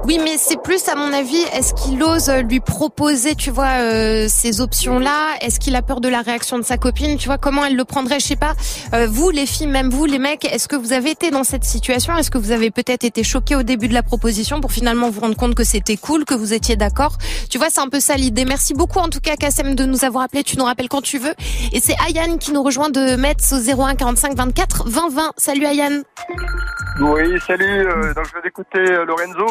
Oui, 0.05 0.17
mais 0.23 0.37
c'est 0.37 0.61
plus, 0.61 0.87
à 0.87 0.95
mon 0.95 1.11
avis, 1.11 1.41
est-ce 1.53 1.73
qu'il 1.73 2.01
ose 2.01 2.29
lui 2.47 2.61
proposer, 2.61 3.35
tu 3.35 3.51
vois, 3.51 3.81
euh, 3.81 4.27
ces 4.29 4.61
options-là? 4.61 5.35
Est-ce 5.41 5.59
qu'il 5.59 5.75
a 5.75 5.81
peur 5.81 5.99
de 5.99 6.07
la 6.07 6.21
réaction 6.21 6.57
de 6.57 6.63
sa 6.63 6.77
copine? 6.77 7.17
Tu 7.17 7.27
vois, 7.27 7.37
comment 7.37 7.65
elle 7.65 7.75
le 7.75 7.83
prendrait? 7.83 8.19
Je 8.19 8.25
sais 8.25 8.35
pas. 8.37 8.53
Euh, 8.93 9.07
vous, 9.07 9.29
les 9.29 9.45
filles, 9.45 9.67
même 9.67 9.89
vous, 9.89 10.05
les 10.05 10.17
mecs, 10.19 10.45
est-ce 10.45 10.69
que 10.69 10.77
vous 10.77 10.93
avez 10.93 11.11
été 11.11 11.31
dans 11.31 11.43
cette 11.43 11.65
situation? 11.65 12.15
Est-ce 12.17 12.31
que 12.31 12.37
vous 12.37 12.51
avez 12.51 12.71
peut-être 12.71 13.03
été 13.03 13.23
choqué 13.23 13.55
au 13.55 13.63
début 13.63 13.89
de 13.89 13.93
la 13.93 14.03
proposition 14.03 14.61
pour 14.61 14.71
finalement 14.71 15.09
vous 15.09 15.19
rendre 15.19 15.35
compte 15.35 15.53
que 15.53 15.65
c'était 15.65 15.97
cool, 15.97 16.23
que 16.23 16.33
vous 16.33 16.53
étiez 16.53 16.77
d'accord? 16.77 17.17
Tu 17.49 17.57
vois, 17.57 17.67
c'est 17.69 17.81
un 17.81 17.89
peu 17.89 17.99
ça 17.99 18.15
l'idée. 18.15 18.45
Merci 18.45 18.73
beaucoup, 18.73 18.99
en 18.99 19.09
tout 19.09 19.19
cas, 19.19 19.35
Kassem, 19.35 19.75
de 19.75 19.83
nous 19.83 20.05
avoir 20.05 20.23
appelé. 20.23 20.43
Tu 20.43 20.57
nous 20.57 20.65
rappelles 20.65 20.89
quand 20.89 21.01
tu 21.01 21.17
veux. 21.17 21.33
Et 21.73 21.81
c'est 21.81 21.95
Ayane 22.07 22.39
qui 22.39 22.53
nous 22.53 22.63
rejoint 22.63 22.89
de 22.89 23.17
Metz 23.17 23.51
au 23.51 23.57
01 23.57 23.95
45 23.95 24.35
24 24.35 24.87
20 24.87 25.09
20. 25.09 25.31
Salut 25.35 25.65
Ayane. 25.65 26.03
Oui, 26.99 27.39
salut. 27.47 27.87
Euh, 27.87 28.13
donc 28.13 28.25
je 28.27 28.41
vais 28.41 28.47
écouter 28.47 28.83
Lorenzo. 29.05 29.45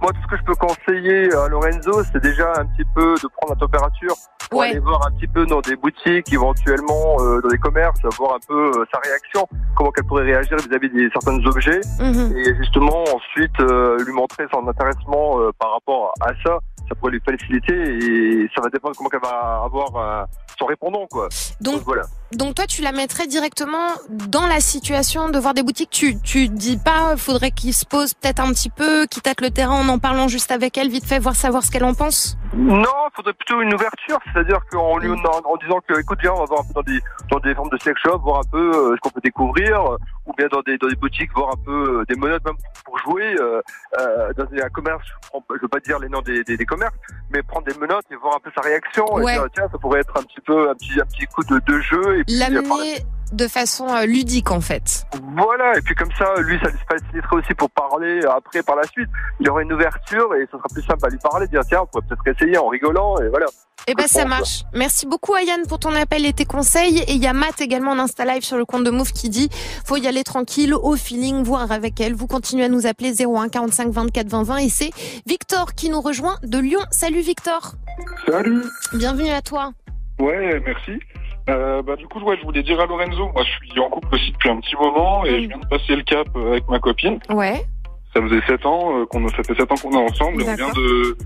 Moi, 0.00 0.12
tout 0.12 0.20
ce 0.22 0.26
que 0.28 0.36
je 0.36 0.44
peux 0.44 0.54
conseiller 0.54 1.32
à 1.34 1.48
Lorenzo, 1.48 2.02
c'est 2.12 2.22
déjà 2.22 2.52
un 2.58 2.66
petit 2.66 2.84
peu 2.94 3.14
de 3.14 3.28
prendre 3.36 3.54
la 3.54 3.56
température 3.56 4.14
pour 4.50 4.62
aller 4.62 4.78
voir 4.78 5.06
un 5.06 5.10
petit 5.12 5.26
peu 5.26 5.44
dans 5.46 5.60
des 5.60 5.76
boutiques, 5.76 6.32
éventuellement 6.32 7.16
euh, 7.20 7.40
dans 7.40 7.48
des 7.48 7.58
commerces, 7.58 7.98
voir 8.18 8.34
un 8.34 8.46
peu 8.46 8.70
euh, 8.70 8.84
sa 8.92 9.00
réaction, 9.00 9.46
comment 9.74 9.90
qu'elle 9.90 10.04
pourrait 10.04 10.24
réagir 10.24 10.56
vis-à-vis 10.58 10.88
de 10.88 11.10
certains 11.12 11.44
objets, 11.46 11.80
mhm. 11.98 12.36
et 12.36 12.54
justement 12.56 13.04
ensuite 13.14 13.58
euh, 13.60 13.98
lui 14.04 14.12
montrer 14.12 14.44
son 14.52 14.66
intéressement 14.68 15.38
par 15.58 15.72
rapport 15.72 16.12
à 16.20 16.28
ça. 16.44 16.58
Ça 16.88 16.94
pourrait 16.94 17.12
lui 17.12 17.20
faciliter 17.20 17.74
et 17.74 18.48
ça 18.54 18.62
va 18.62 18.68
dépendre 18.68 18.94
comment 18.96 19.08
qu'elle 19.08 19.20
va 19.20 19.62
avoir 19.64 20.28
son 20.58 20.66
répondant, 20.66 21.06
quoi. 21.10 21.28
Donc, 21.60 21.82
voilà. 21.82 22.02
Donc 22.32 22.54
toi, 22.56 22.66
tu 22.66 22.82
la 22.82 22.92
mettrais 22.92 23.26
directement 23.26 23.88
dans 24.08 24.46
la 24.46 24.60
situation 24.60 25.28
de 25.28 25.38
voir 25.38 25.54
des 25.54 25.62
boutiques. 25.62 25.90
Tu 25.90 26.20
tu 26.20 26.48
dis 26.48 26.76
pas, 26.76 27.16
faudrait 27.16 27.52
qu'il 27.52 27.72
se 27.72 27.84
pose 27.84 28.14
peut-être 28.14 28.40
un 28.40 28.48
petit 28.52 28.70
peu, 28.70 29.06
qu'il 29.06 29.22
tâte 29.22 29.40
le 29.40 29.50
terrain 29.50 29.74
en 29.74 29.88
en 29.88 29.98
parlant 29.98 30.26
juste 30.26 30.50
avec 30.50 30.76
elle, 30.76 30.88
vite 30.88 31.04
fait, 31.04 31.18
voir 31.18 31.36
savoir 31.36 31.62
ce 31.62 31.70
qu'elle 31.70 31.84
en 31.84 31.94
pense? 31.94 32.36
Non, 32.54 32.82
il 32.82 33.14
faudrait 33.14 33.32
plutôt 33.34 33.60
une 33.60 33.72
ouverture, 33.74 34.18
c'est-à-dire 34.32 34.58
qu'en 34.70 34.98
lui 34.98 35.10
en, 35.10 35.56
disant 35.56 35.80
que, 35.86 36.00
écoute, 36.00 36.18
viens, 36.20 36.32
on 36.32 36.40
va 36.40 36.44
voir 36.46 36.60
un 36.60 36.64
peu 36.64 36.74
dans 36.74 36.82
des 36.82 37.00
dans 37.30 37.38
des 37.38 37.54
formes 37.54 37.70
de 37.70 37.78
sex 37.78 38.00
shop, 38.00 38.18
voir 38.18 38.40
un 38.40 38.50
peu 38.50 38.74
euh, 38.74 38.94
ce 38.96 39.00
qu'on 39.00 39.10
peut 39.10 39.20
découvrir, 39.22 39.96
ou 40.26 40.32
bien 40.34 40.46
dans 40.48 40.62
des 40.62 40.76
dans 40.78 40.88
des 40.88 40.96
boutiques, 40.96 41.32
voir 41.34 41.50
un 41.52 41.64
peu 41.64 42.00
euh, 42.00 42.04
des 42.08 42.16
menottes 42.16 42.44
même 42.44 42.56
pour 42.84 42.98
jouer 42.98 43.36
euh, 43.40 43.62
dans 44.36 44.44
un 44.44 44.68
commerce. 44.70 45.04
Je, 45.32 45.60
veux 45.60 45.68
pas 45.68 45.80
dire 45.80 45.98
les 45.98 46.08
noms 46.08 46.22
des, 46.22 46.42
des, 46.42 46.66
commerces, 46.66 46.94
mais 47.30 47.42
prendre 47.42 47.66
des 47.66 47.78
menottes 47.78 48.06
et 48.10 48.16
voir 48.16 48.36
un 48.36 48.40
peu 48.40 48.50
sa 48.54 48.62
réaction. 48.62 49.04
Et 49.20 49.32
dire, 49.32 49.46
tiens, 49.54 49.68
ça 49.70 49.78
pourrait 49.78 50.00
être 50.00 50.16
un 50.18 50.22
petit 50.22 50.40
peu 50.40 50.70
un 50.70 50.74
petit 50.74 51.00
un 51.00 51.06
petit 51.06 51.26
coup 51.26 51.42
de, 51.44 51.58
de 51.66 51.80
jeu. 51.80 52.18
Et 52.18 52.24
puis, 52.24 52.38
L'amener 52.38 53.04
de 53.32 53.48
façon 53.48 53.88
euh, 53.88 54.06
ludique 54.06 54.50
en 54.50 54.60
fait. 54.60 55.06
Voilà, 55.36 55.76
et 55.76 55.82
puis 55.82 55.94
comme 55.94 56.12
ça, 56.18 56.34
lui, 56.40 56.58
ça 56.62 56.70
lui 56.70 56.78
faciliterait 56.88 57.36
aussi 57.36 57.54
pour 57.54 57.70
parler 57.70 58.20
après 58.24 58.62
par 58.62 58.76
la 58.76 58.84
suite. 58.84 59.08
Il 59.40 59.46
y 59.46 59.50
aurait 59.50 59.64
une 59.64 59.72
ouverture 59.72 60.34
et 60.34 60.46
ce 60.50 60.56
sera 60.56 60.68
plus 60.72 60.82
simple 60.82 61.04
à 61.06 61.08
lui 61.08 61.18
parler, 61.18 61.46
dire 61.48 61.62
tiens, 61.66 61.80
on 61.82 61.86
pourrait 61.86 62.04
peut-être 62.08 62.36
essayer 62.36 62.58
en 62.58 62.68
rigolant 62.68 63.16
et 63.18 63.28
voilà. 63.28 63.46
Eh 63.88 63.94
ben 63.94 64.06
ça 64.08 64.24
marche. 64.24 64.64
Merci 64.74 65.06
beaucoup 65.06 65.34
Ayane 65.36 65.62
pour 65.68 65.78
ton 65.78 65.94
appel 65.94 66.26
et 66.26 66.32
tes 66.32 66.44
conseils. 66.44 66.98
Et 67.06 67.12
il 67.12 67.22
y 67.22 67.26
a 67.28 67.32
Matt 67.32 67.60
également 67.60 67.92
en 67.92 68.00
Insta 68.00 68.24
Live 68.24 68.42
sur 68.42 68.56
le 68.56 68.64
compte 68.64 68.82
de 68.82 68.90
Move 68.90 69.12
qui 69.12 69.28
dit 69.28 69.48
faut 69.84 69.96
y 69.96 70.08
aller 70.08 70.24
tranquille, 70.24 70.74
au 70.74 70.96
feeling, 70.96 71.44
voir 71.44 71.70
avec 71.70 72.00
elle. 72.00 72.12
Vous 72.12 72.26
continuez 72.26 72.64
à 72.64 72.68
nous 72.68 72.86
appeler 72.86 73.12
01 73.24 73.48
45 73.48 73.90
24 73.90 74.28
20 74.28 74.42
20 74.42 74.56
et 74.56 74.68
c'est 74.68 74.90
Victor 75.26 75.74
qui 75.74 75.88
nous 75.88 76.00
rejoint 76.00 76.36
de 76.42 76.58
Lyon. 76.58 76.80
Salut 76.90 77.20
Victor. 77.20 77.74
Salut. 78.28 78.64
Bienvenue 78.92 79.30
à 79.30 79.40
toi. 79.40 79.70
Ouais, 80.18 80.60
merci. 80.64 80.98
Euh, 81.48 81.82
bah, 81.82 81.96
du 81.96 82.06
coup, 82.08 82.18
ouais, 82.20 82.36
je 82.40 82.44
voulais 82.44 82.62
dire 82.62 82.80
à 82.80 82.86
Lorenzo, 82.86 83.30
moi 83.32 83.42
je 83.44 83.66
suis 83.68 83.80
en 83.80 83.88
couple 83.88 84.14
aussi 84.14 84.32
depuis 84.32 84.50
un 84.50 84.60
petit 84.60 84.74
moment 84.76 85.24
et 85.24 85.42
je 85.42 85.48
viens 85.48 85.58
de 85.58 85.66
passer 85.66 85.94
le 85.94 86.02
cap 86.02 86.26
euh, 86.36 86.52
avec 86.52 86.68
ma 86.68 86.78
copine. 86.78 87.18
Ouais. 87.30 87.64
Ça 88.12 88.22
faisait 88.22 88.40
7 88.46 88.66
ans 88.66 88.98
euh, 88.98 89.06
qu'on 89.06 89.28
ça 89.28 89.42
fait 89.44 89.54
7 89.54 89.70
ans 89.70 89.74
qu'on 89.76 89.92
est 89.92 90.10
ensemble 90.10 90.42
et 90.42 90.48
on 90.48 90.54
vient 90.54 90.72
de 90.72 91.16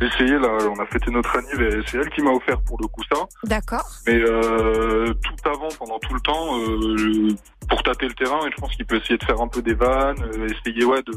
d'essayer 0.00 0.38
là, 0.38 0.48
on 0.76 0.80
a 0.80 0.86
fêté 0.86 1.10
notre 1.12 1.36
anniversaire 1.38 1.78
et 1.78 1.82
c'est 1.86 1.98
elle 1.98 2.10
qui 2.10 2.20
m'a 2.22 2.30
offert 2.30 2.60
pour 2.62 2.76
le 2.80 2.88
coup 2.88 3.02
ça. 3.12 3.20
D'accord. 3.44 3.88
Mais 4.06 4.16
euh, 4.16 5.12
tout 5.22 5.48
avant, 5.48 5.68
pendant 5.78 5.98
tout 6.00 6.14
le 6.14 6.20
temps, 6.20 6.58
euh, 6.58 7.28
pour 7.68 7.82
tâter 7.82 8.06
le 8.06 8.14
terrain, 8.14 8.40
et 8.46 8.50
je 8.50 8.60
pense 8.60 8.74
qu'il 8.76 8.86
peut 8.86 8.96
essayer 8.96 9.18
de 9.18 9.24
faire 9.24 9.40
un 9.40 9.48
peu 9.48 9.62
des 9.62 9.74
vannes, 9.74 10.16
essayer 10.44 10.84
ouais 10.84 11.02
de 11.02 11.12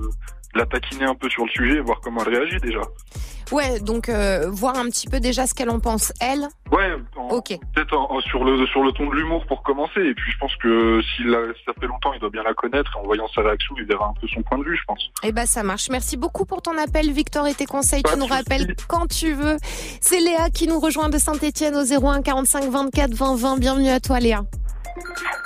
la 0.55 0.65
taquiner 0.65 1.05
un 1.05 1.15
peu 1.15 1.29
sur 1.29 1.45
le 1.45 1.51
sujet, 1.51 1.79
voir 1.79 1.99
comment 2.01 2.23
elle 2.25 2.35
réagit 2.35 2.59
déjà. 2.59 2.81
Ouais, 3.51 3.79
donc 3.79 4.09
euh, 4.09 4.49
voir 4.49 4.77
un 4.77 4.85
petit 4.85 5.07
peu 5.07 5.19
déjà 5.19 5.47
ce 5.47 5.53
qu'elle 5.53 5.69
en 5.69 5.79
pense 5.79 6.11
elle. 6.19 6.47
Ouais, 6.71 6.97
peut-être 7.73 8.21
sur 8.23 8.43
le 8.43 8.65
sur 8.67 8.83
le 8.83 8.91
ton 8.91 9.09
de 9.09 9.15
l'humour 9.15 9.45
pour 9.47 9.63
commencer. 9.63 10.01
Et 10.01 10.13
puis 10.13 10.31
je 10.31 10.37
pense 10.37 10.53
que 10.57 11.01
si, 11.15 11.23
ça 11.65 11.71
fait 11.79 11.87
longtemps, 11.87 12.11
il 12.13 12.19
doit 12.19 12.29
bien 12.29 12.43
la 12.43 12.53
connaître. 12.53 12.91
Et 12.95 12.99
en 12.99 13.03
voyant 13.03 13.27
sa 13.33 13.41
réaction, 13.41 13.73
il 13.77 13.85
verra 13.85 14.07
un 14.07 14.13
peu 14.19 14.27
son 14.27 14.41
point 14.43 14.57
de 14.57 14.63
vue, 14.63 14.75
je 14.75 14.83
pense. 14.85 15.09
Eh 15.23 15.31
ben 15.31 15.45
ça 15.45 15.63
marche. 15.63 15.87
Merci 15.89 16.17
beaucoup 16.17 16.45
pour 16.45 16.61
ton 16.61 16.77
appel, 16.77 17.09
Victor, 17.11 17.47
et 17.47 17.53
tes 17.53 17.65
conseils. 17.65 18.03
tu 18.03 18.19
nous 18.19 18.25
rappelles 18.25 18.75
quand 18.89 19.07
tu 19.07 19.33
veux. 19.33 19.55
C'est 20.01 20.19
Léa 20.19 20.49
qui 20.49 20.67
nous 20.67 20.79
rejoint 20.79 21.09
de 21.09 21.17
Saint-Etienne 21.17 21.75
au 21.75 21.85
01 21.85 22.21
45 22.21 22.65
24 22.65 23.13
20 23.13 23.35
20. 23.37 23.59
Bienvenue 23.59 23.89
à 23.89 24.01
toi, 24.01 24.19
Léa. 24.19 24.43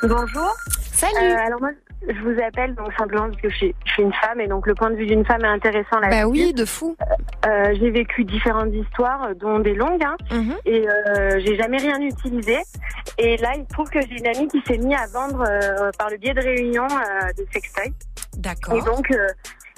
Bonjour. 0.01 0.55
Salut. 1.01 1.31
Euh, 1.33 1.45
alors 1.47 1.59
moi, 1.59 1.71
je 2.07 2.19
vous 2.21 2.39
appelle 2.41 2.75
donc 2.75 2.93
simplement 2.97 3.27
parce 3.29 3.41
que 3.41 3.49
je 3.49 3.55
suis, 3.55 3.75
une 3.97 4.13
femme 4.13 4.39
et 4.39 4.47
donc 4.47 4.67
le 4.67 4.75
point 4.75 4.91
de 4.91 4.95
vue 4.95 5.07
d'une 5.07 5.25
femme 5.25 5.43
est 5.43 5.47
intéressant 5.47 5.99
là. 5.99 6.09
Bah 6.09 6.27
oui, 6.27 6.53
de 6.53 6.63
fou. 6.63 6.95
Euh, 7.01 7.47
euh, 7.47 7.75
j'ai 7.79 7.89
vécu 7.89 8.23
différentes 8.23 8.71
histoires, 8.71 9.35
dont 9.35 9.57
des 9.59 9.73
longues, 9.73 10.03
hein, 10.03 10.15
mhm. 10.31 10.55
et 10.65 10.87
euh, 10.87 11.39
j'ai 11.39 11.55
jamais 11.57 11.77
rien 11.77 11.99
utilisé. 11.99 12.57
Et 13.17 13.37
là, 13.37 13.53
il 13.55 13.63
se 13.63 13.69
trouve 13.69 13.89
que 13.89 13.99
j'ai 14.01 14.17
une 14.17 14.27
amie 14.27 14.47
qui 14.47 14.61
s'est 14.67 14.77
mise 14.77 14.95
à 14.95 15.07
vendre 15.07 15.43
par 15.97 16.09
le 16.09 16.17
biais 16.17 16.33
de 16.33 16.41
réunions 16.41 16.87
de 16.87 17.45
sextoy. 17.51 17.93
D'accord. 18.37 18.75
Et 18.75 18.81
donc, 18.81 19.11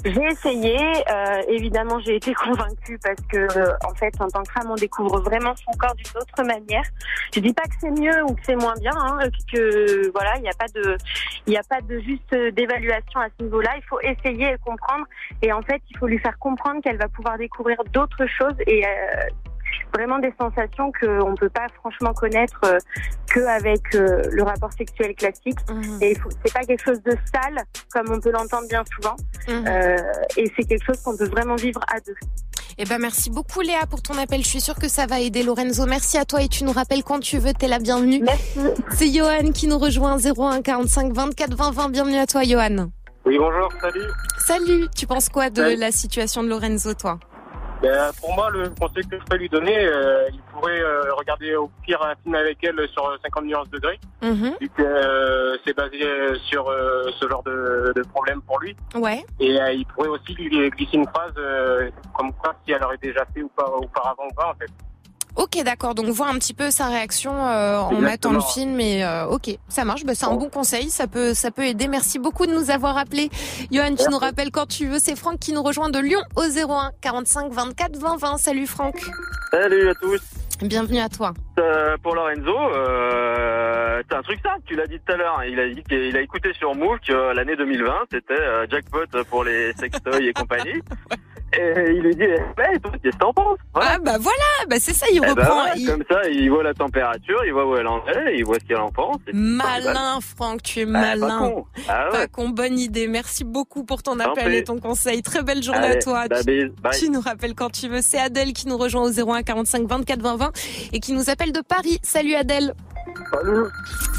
J'ai 0.06 0.24
essayé, 0.26 0.78
euh, 0.78 1.42
évidemment 1.48 2.00
j'ai 2.00 2.16
été 2.16 2.34
convaincue 2.46 3.00
parce 3.02 3.22
que 3.32 3.38
euh, 3.38 3.74
en 3.86 3.94
fait 3.96 4.14
en 4.20 4.28
tant 4.28 4.44
que 4.44 4.52
femme 4.52 4.70
on 4.70 4.76
découvre 4.76 5.22
vraiment 5.22 5.56
son 5.56 5.72
corps 5.78 5.96
d'une 5.96 6.18
autre 6.18 6.44
manière. 6.44 6.84
Je 7.34 7.40
dis 7.40 7.54
pas 7.54 7.64
que 7.64 7.76
c'est 7.80 7.92
mieux 7.92 8.24
ou 8.24 8.36
que 8.36 8.42
c'est 8.44 8.56
moins 8.56 8.74
bien, 8.80 8.92
hein, 8.96 9.20
que 9.52 10.12
voilà 10.12 10.34
il 10.38 10.42
n'y 10.42 10.50
a 10.50 10.54
pas 10.54 10.68
de 10.76 10.98
il 11.48 11.52
n'y 11.52 11.58
a 11.58 11.64
pas 11.64 11.82
de 11.82 12.00
juste 12.00 12.36
d'évaluation 12.54 13.20
à 13.20 13.28
ce 13.38 13.44
niveau-là. 13.44 13.72
Il 13.78 13.84
faut 13.84 14.00
essayer 14.02 14.54
et 14.54 14.58
comprendre 14.64 15.06
et 15.42 15.54
en 15.54 15.62
fait 15.62 15.82
il 15.90 15.98
faut 15.98 16.08
lui 16.08 16.20
faire 16.20 16.38
comprendre 16.38 16.82
qu'elle 16.82 16.98
va 16.98 17.08
pouvoir 17.08 17.38
découvrir 17.38 17.78
d'autres 17.92 18.26
choses 18.28 18.56
et 18.68 18.86
euh, 18.86 18.90
vraiment 19.94 20.20
des 20.20 20.34
sensations 20.40 20.92
qu'on 21.00 21.32
ne 21.32 21.36
peut 21.36 21.50
pas 21.50 21.68
franchement 21.80 22.14
connaître 22.14 22.60
euh, 22.66 22.78
qu'avec 23.34 23.96
euh, 23.96 24.22
le 24.32 24.44
rapport 24.44 24.72
sexuel 24.74 25.16
classique. 25.16 25.60
Mhm. 25.70 25.98
Et 26.02 26.18
c'est 26.44 26.54
pas 26.54 26.62
quelque 26.62 26.84
chose 26.84 27.02
de 27.04 27.16
sale, 27.34 27.64
comme 27.92 28.12
on 28.12 28.20
peut 28.20 28.32
l'entendre 28.32 28.68
bien 28.68 28.84
souvent. 28.96 29.16
Mhm. 29.48 29.66
Euh, 29.68 29.98
et 30.38 30.52
c'est 30.56 30.64
quelque 30.64 30.86
chose 30.86 31.02
qu'on 31.02 31.16
peut 31.16 31.30
vraiment 31.30 31.56
vivre 31.56 31.82
à 31.94 32.00
deux. 32.00 32.16
Eh 32.80 32.86
ben 32.86 32.98
merci 32.98 33.30
beaucoup 33.30 33.62
Léa 33.62 33.86
pour 33.88 34.02
ton 34.02 34.18
appel. 34.18 34.42
Je 34.42 34.48
suis 34.48 34.62
sûre 34.62 34.76
que 34.76 34.88
ça 34.88 35.06
va 35.06 35.20
aider 35.20 35.44
Lorenzo. 35.44 35.86
Merci 35.86 36.18
à 36.18 36.26
toi 36.26 36.42
et 36.42 36.48
tu 36.48 36.64
nous 36.64 36.72
rappelles 36.72 37.04
quand 37.04 37.20
tu 37.20 37.38
veux. 37.38 37.54
T'es 37.54 37.68
la 37.68 37.78
bienvenue. 37.78 38.22
Merci. 38.24 38.60
C'est 38.92 39.14
Johan 39.14 39.52
qui 39.54 39.68
nous 39.68 39.78
rejoint 39.78 40.18
01 40.18 40.64
45 40.64 41.14
24 41.14 41.56
20 41.56 41.72
20. 41.72 41.90
Bienvenue 41.90 42.18
à 42.18 42.26
toi 42.26 42.42
Johan. 42.44 42.90
Oui 43.26 43.38
bonjour, 43.38 43.70
salut. 43.80 44.08
Salut. 44.40 44.88
Tu 44.98 45.06
penses 45.06 45.30
quoi 45.30 45.52
de 45.52 45.80
la 45.80 45.92
situation 45.92 46.42
de 46.44 46.50
Lorenzo 46.50 46.94
toi? 46.96 47.20
Ben, 47.84 48.12
pour 48.22 48.34
moi, 48.34 48.50
le 48.50 48.70
conseil 48.70 49.04
que 49.06 49.20
je 49.20 49.26
peux 49.26 49.36
lui 49.36 49.50
donner, 49.50 49.78
euh, 49.78 50.30
il 50.32 50.40
pourrait 50.54 50.80
euh, 50.80 51.14
regarder 51.16 51.54
au 51.58 51.70
pire 51.86 52.02
un 52.02 52.16
film 52.24 52.34
avec 52.34 52.64
elle 52.64 52.80
sur 52.88 53.20
50 53.22 53.44
nuances 53.44 53.70
degrés, 53.70 54.00
mm 54.22 54.52
que 54.78 55.60
c'est 55.66 55.76
basé 55.76 56.00
sur 56.46 56.70
euh, 56.70 57.04
ce 57.20 57.28
genre 57.28 57.44
de, 57.44 57.92
de, 57.94 58.02
problème 58.04 58.42
pour 58.42 58.60
lui. 58.60 58.76
Ouais. 58.96 59.24
Et 59.40 59.58
il 59.76 59.86
pourrait 59.86 60.08
aussi 60.08 60.34
lui 60.34 60.70
glisser 60.70 60.96
une 60.96 61.08
phrase 61.08 61.34
comme 62.16 62.32
quoi 62.34 62.56
si 62.66 62.72
elle 62.72 62.84
aurait 62.84 62.98
déjà 62.98 63.26
fait 63.34 63.44
ou 63.44 63.50
pas 63.50 63.68
auparavant 63.68 64.28
ou 64.32 64.34
pas 64.34 64.52
en 64.52 64.54
fait. 64.56 64.72
Ok, 65.36 65.62
d'accord. 65.64 65.96
Donc 65.96 66.06
voir 66.08 66.30
un 66.30 66.36
petit 66.36 66.54
peu 66.54 66.70
sa 66.70 66.88
réaction 66.88 67.34
euh, 67.36 67.80
en 67.80 68.00
mettant 68.00 68.32
le 68.32 68.42
film. 68.42 68.80
Et 68.80 69.04
euh, 69.04 69.26
ok, 69.28 69.58
ça 69.68 69.86
marche. 69.86 70.04
Bah, 70.06 70.14
c'est 70.16 70.26
un 70.26 70.36
bon 70.36 70.50
conseil. 70.50 70.90
Ça 70.90 71.08
peut, 71.08 71.34
ça 71.34 71.52
peut 71.52 71.66
aider. 71.66 71.88
Merci 71.88 72.20
beaucoup 72.20 72.46
de 72.46 72.54
nous 72.54 72.70
avoir 72.70 72.98
appelé. 72.98 73.30
Johan, 73.72 73.96
tu 73.96 74.10
nous 74.10 74.18
rappelles 74.18 74.52
quand 74.52 74.68
tu 74.68 74.88
veux. 74.88 75.00
C'est 75.00 75.16
Franck 75.16 75.40
qui 75.40 75.54
nous 75.54 75.64
rejoint 75.64 75.90
de 75.90 76.00
Lyon 76.00 76.22
au 76.36 76.44
01 76.44 76.92
45 77.02 77.52
24 77.52 77.98
20 77.98 78.18
20. 78.18 78.38
Salut 78.38 78.68
Franck. 78.68 78.96
Salut 79.52 79.90
à 79.90 79.96
tous. 79.96 80.22
Bienvenue 80.62 81.00
à 81.00 81.10
toi. 81.10 81.34
Euh, 81.60 81.98
pour 82.02 82.16
Lorenzo, 82.16 82.56
euh, 82.56 84.02
c'est 84.08 84.16
un 84.16 84.22
truc 84.22 84.40
simple, 84.42 84.62
tu 84.66 84.76
l'as 84.76 84.88
dit 84.88 85.00
tout 85.06 85.12
à 85.12 85.18
l'heure. 85.18 85.44
Il 85.46 85.60
a 85.60 85.68
dit 85.68 85.84
qu'il 85.84 86.16
a 86.16 86.22
écouté 86.22 86.54
sur 86.54 86.74
Move 86.74 87.00
que 87.06 87.34
l'année 87.34 87.56
2020, 87.56 87.94
c'était 88.12 88.40
euh, 88.40 88.66
jackpot 88.70 89.24
pour 89.30 89.44
les 89.44 89.74
sextoys 89.74 90.26
et 90.26 90.32
compagnie. 90.32 90.82
Et 91.56 91.92
il 91.92 92.02
lui 92.02 92.16
dit, 92.16 92.24
mais 92.58 92.80
qu'est-ce 93.04 93.12
que 93.16 93.18
t'en 93.20 93.32
penses? 93.34 93.58
Ah 93.76 93.98
bah 94.04 94.18
voilà, 94.20 94.38
bah 94.70 94.78
c'est 94.80 94.94
ça, 94.94 95.06
il 95.12 95.18
eh 95.18 95.20
ben 95.20 95.30
reprend. 95.32 95.66
Comme 95.88 96.04
ça, 96.10 96.28
il 96.30 96.50
voit 96.50 96.64
la 96.64 96.74
température, 96.74 97.46
il 97.46 97.54
voit 97.54 97.68
où 97.68 97.76
elle 97.78 97.88
en 97.88 98.00
est, 98.08 98.36
il 98.38 98.44
voit 98.46 98.58
ce 98.60 98.66
qu'elle 98.66 98.80
en 98.80 98.92
pense. 98.92 99.18
Malin, 99.34 100.20
Franck, 100.36 100.64
tu 100.64 100.80
es 100.80 100.84
Ah, 100.84 100.86
malin. 100.88 101.28
pas 101.28 101.38
con. 101.40 101.66
Ah 101.88 102.06
ouais. 102.06 102.12
Pas 102.12 102.28
con, 102.28 102.50
bonne 102.50 102.80
idée. 102.80 103.08
Merci 103.08 103.44
beaucoup 103.44 103.84
pour 103.84 104.02
ton 104.02 104.20
appel 104.20 104.54
et 104.56 104.64
ton 104.64 104.80
conseil. 104.80 105.22
Très 105.22 105.44
belle 105.44 105.62
journée 105.62 105.80
Allez, 105.86 105.98
à 105.98 106.02
toi. 106.02 106.28
bah, 106.28 106.44
Tu- 106.44 106.70
bye. 106.82 106.98
Tu 107.00 107.10
nous 107.10 107.22
rappelles 107.22 107.54
quand 107.56 107.72
tu 107.72 107.88
veux. 107.88 108.02
C'est 108.02 108.20
Adèle 108.20 108.54
qui 108.54 108.68
nous 108.68 108.78
rejoint 108.78 109.04
au 109.04 109.12
01 109.12 109.44
45 109.44 109.88
24 109.88 110.22
20 110.22 110.36
20 110.38 110.52
et 110.94 111.00
qui 111.00 111.14
nous 111.14 111.30
appelle 111.30 111.52
de 111.52 111.62
Paris. 111.62 112.00
Salut 112.02 112.34
Adèle. 112.34 112.74
Salut. 113.32 113.66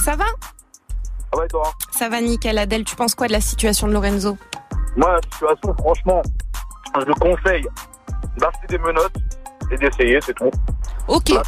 Ça 0.05 0.15
va? 0.15 0.25
Ah 1.33 1.39
ouais, 1.39 1.49
toi 1.49 1.65
Ça 1.91 2.09
va 2.09 2.21
nickel. 2.21 2.59
Adèle, 2.59 2.85
tu 2.85 2.95
penses 2.95 3.15
quoi 3.17 3.27
de 3.27 3.33
la 3.33 3.41
situation 3.41 3.89
de 3.89 3.93
Lorenzo? 3.93 4.37
Moi, 4.97 5.11
la 5.13 5.21
situation, 5.33 5.75
franchement, 5.83 6.23
je 7.01 7.07
le 7.07 7.15
conseille 7.15 7.67
d'acheter 8.39 8.67
des 8.69 8.79
menottes 8.79 9.17
et 9.71 9.77
d'essayer, 9.77 10.21
c'est 10.21 10.35
tout. 10.35 10.51
Ok. 11.09 11.31
Là. 11.31 11.43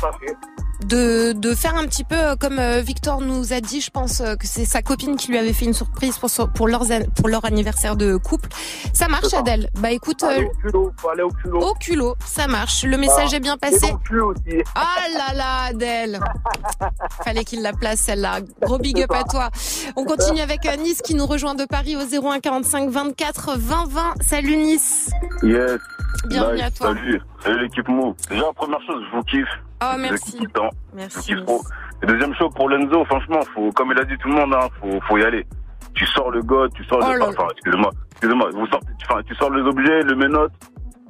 De, 0.85 1.33
de 1.33 1.55
faire 1.55 1.75
un 1.75 1.85
petit 1.87 2.05
peu 2.05 2.15
euh, 2.17 2.37
comme 2.37 2.59
euh, 2.59 2.81
Victor 2.81 3.21
nous 3.21 3.53
a 3.53 3.61
dit, 3.61 3.81
je 3.81 3.91
pense 3.91 4.21
euh, 4.21 4.37
que 4.37 4.47
c'est 4.47 4.65
sa 4.65 4.83
copine 4.83 5.17
qui 5.17 5.29
lui 5.31 5.39
avait 5.39 5.53
fait 5.53 5.65
une 5.65 5.73
surprise 5.75 6.19
pour, 6.19 6.29
son- 6.31 6.47
pour, 6.49 6.69
leurs, 6.69 6.91
an- 6.93 7.07
pour 7.17 7.29
leur 7.29 7.45
anniversaire 7.45 7.97
de 7.97 8.17
couple. 8.17 8.49
Ça 8.93 9.09
marche 9.09 9.27
ça. 9.29 9.39
Adèle? 9.41 9.69
Bah 9.79 9.91
écoute, 9.91 10.23
Aller 10.23 10.45
au 10.45 10.51
culot, 10.69 10.93
faut 10.99 11.09
aller 11.09 11.23
au 11.23 11.31
culot. 11.31 11.61
au 11.61 11.75
culot, 11.75 12.15
ça 12.25 12.47
marche. 12.47 12.85
Le 12.85 12.97
message 12.99 13.31
Ah, 13.33 13.37
est 13.37 13.41
bien 13.41 13.57
passé. 13.57 13.93
cul 14.05 14.21
aussi. 14.21 14.63
Ah 14.75 14.87
là 15.13 15.35
là 15.35 15.63
Adèle 15.71 16.21
Fallait 17.25 17.45
qu'il 17.45 17.63
la 17.63 17.73
place 17.73 18.01
celle-là. 18.01 18.41
Gros 18.63 18.79
big 18.79 19.01
up 19.01 19.13
à 19.13 19.25
toi. 19.25 19.51
On 19.97 20.05
continue 20.05 20.41
avec 20.41 20.61
Nice 20.79 21.01
qui 21.03 21.15
nous 21.15 21.27
rejoint 21.27 21.55
de 21.55 21.65
Paris 21.65 21.97
au 21.97 22.01
01 22.01 22.41
45 22.41 22.91
24 22.91 23.57
20 23.59 23.87
20. 23.89 24.15
Salut 24.21 24.57
Nice 24.57 25.11
Yes. 25.43 25.79
Bienvenue 26.29 26.57
Nice, 26.57 26.65
à 26.65 26.71
toi. 26.71 26.87
Salut, 26.95 27.21
salut 27.43 27.63
l'équipe 27.63 27.89
Move. 27.89 28.15
Déjà, 28.31 28.45
première 28.55 28.81
chose, 28.87 29.03
je 29.11 29.17
vous 29.17 29.23
kiffe. 29.25 29.49
Oh 29.83 29.95
merci. 29.99 30.39
le 30.41 30.49
temps. 30.49 30.71
Merci. 30.95 31.33
Et 32.03 32.07
deuxième 32.07 32.35
chose 32.35 32.51
pour 32.55 32.69
Lenzo, 32.69 33.05
franchement, 33.07 33.41
faut, 33.55 33.71
comme 33.73 33.93
il 33.93 33.99
a 34.01 34.05
dit 34.05 34.17
tout 34.19 34.29
le 34.29 34.35
monde, 34.35 34.55
hein, 34.55 34.69
faut, 34.81 35.01
faut 35.09 35.19
y 35.19 35.25
aller. 35.25 35.47
Tu 35.95 36.07
sors 36.07 36.31
le 36.31 36.43
god, 36.43 36.73
tu 36.75 36.85
sors 36.85 36.99
Oh 37.03 37.13
le, 37.13 37.19
là 37.19 37.29
enfin, 37.29 37.47
excusez-moi, 37.53 37.91
excusez-moi, 38.13 38.51
vous 38.55 38.67
sortez, 38.67 38.93
tu, 38.99 39.07
enfin, 39.11 39.23
tu 39.27 39.35
sors 39.35 39.51
les 39.51 39.63
objets, 39.63 40.03
le 40.03 40.15
menottes, 40.15 40.53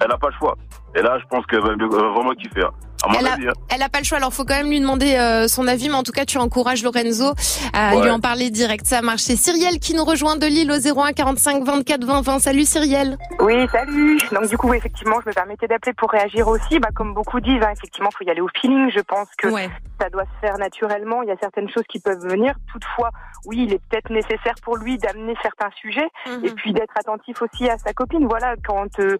elle 0.00 0.12
a 0.12 0.16
pas 0.18 0.28
le 0.28 0.34
choix. 0.38 0.54
Et 0.94 1.02
là, 1.02 1.18
je 1.18 1.24
pense 1.28 1.44
qu'elle 1.46 1.60
va, 1.60 1.70
va 1.74 2.08
vraiment 2.10 2.32
kiffer. 2.34 2.62
hein. 2.62 2.70
À 3.04 3.08
mon 3.08 3.18
Elle 3.18 3.26
a, 3.26 3.32
hein. 3.34 3.52
elle 3.68 3.82
a 3.82 3.88
pas 3.88 3.98
le 3.98 4.04
choix, 4.04 4.18
alors 4.18 4.32
faut 4.32 4.44
quand 4.44 4.54
même 4.56 4.70
lui 4.70 4.80
demander 4.80 5.14
euh, 5.16 5.48
son 5.48 5.66
avis, 5.68 5.88
mais 5.88 5.94
en 5.96 6.02
tout 6.02 6.12
cas 6.12 6.24
tu 6.24 6.38
encourages 6.38 6.82
Lorenzo 6.82 7.34
à 7.72 7.94
Ouais. 7.96 8.02
lui 8.02 8.10
en 8.10 8.20
parler 8.20 8.50
direct, 8.50 8.86
ça 8.86 9.02
marche. 9.02 9.22
C'est 9.22 9.36
Cyrielle 9.36 9.78
qui 9.78 9.94
nous 9.94 10.04
rejoint 10.04 10.36
de 10.36 10.46
Lille 10.46 10.70
au 10.72 10.76
01 11.00 11.12
45 11.12 11.62
24 11.64 12.04
20 12.04 12.20
20. 12.22 12.38
Salut 12.38 12.64
Cyrielle. 12.64 13.16
Oui, 13.40 13.66
salut. 13.70 14.18
Donc 14.32 14.48
du 14.48 14.56
coup, 14.56 14.72
effectivement, 14.74 15.16
je 15.24 15.28
me 15.28 15.34
permettais 15.34 15.66
d'appeler 15.68 15.92
pour 15.92 16.10
réagir 16.10 16.48
aussi. 16.48 16.78
Bah, 16.78 16.88
comme 16.94 17.14
beaucoup 17.14 17.40
disent, 17.40 17.62
hein, 17.62 17.72
effectivement, 17.76 18.10
faut 18.16 18.24
y 18.24 18.30
aller 18.30 18.40
au 18.40 18.48
feeling. 18.60 18.90
Je 18.94 19.00
pense 19.00 19.28
que 19.38 19.48
ça 20.00 20.10
doit 20.10 20.24
se 20.24 20.46
faire 20.46 20.58
naturellement. 20.58 21.22
Il 21.22 21.28
y 21.28 21.32
a 21.32 21.36
certaines 21.40 21.68
choses 21.70 21.84
qui 21.88 22.00
peuvent 22.00 22.22
venir. 22.26 22.54
Toutefois, 22.72 23.10
oui, 23.46 23.64
il 23.68 23.72
est 23.74 23.80
peut-être 23.90 24.10
nécessaire 24.10 24.54
pour 24.62 24.76
lui 24.76 24.98
d'amener 24.98 25.34
certains 25.42 25.70
sujets 25.80 26.08
et 26.42 26.50
puis 26.50 26.72
d'être 26.72 26.94
attentif 26.98 27.40
aussi 27.42 27.68
à 27.68 27.78
sa 27.78 27.92
copine. 27.92 28.26
Voilà, 28.26 28.54
quand 28.66 28.98
euh, 29.00 29.16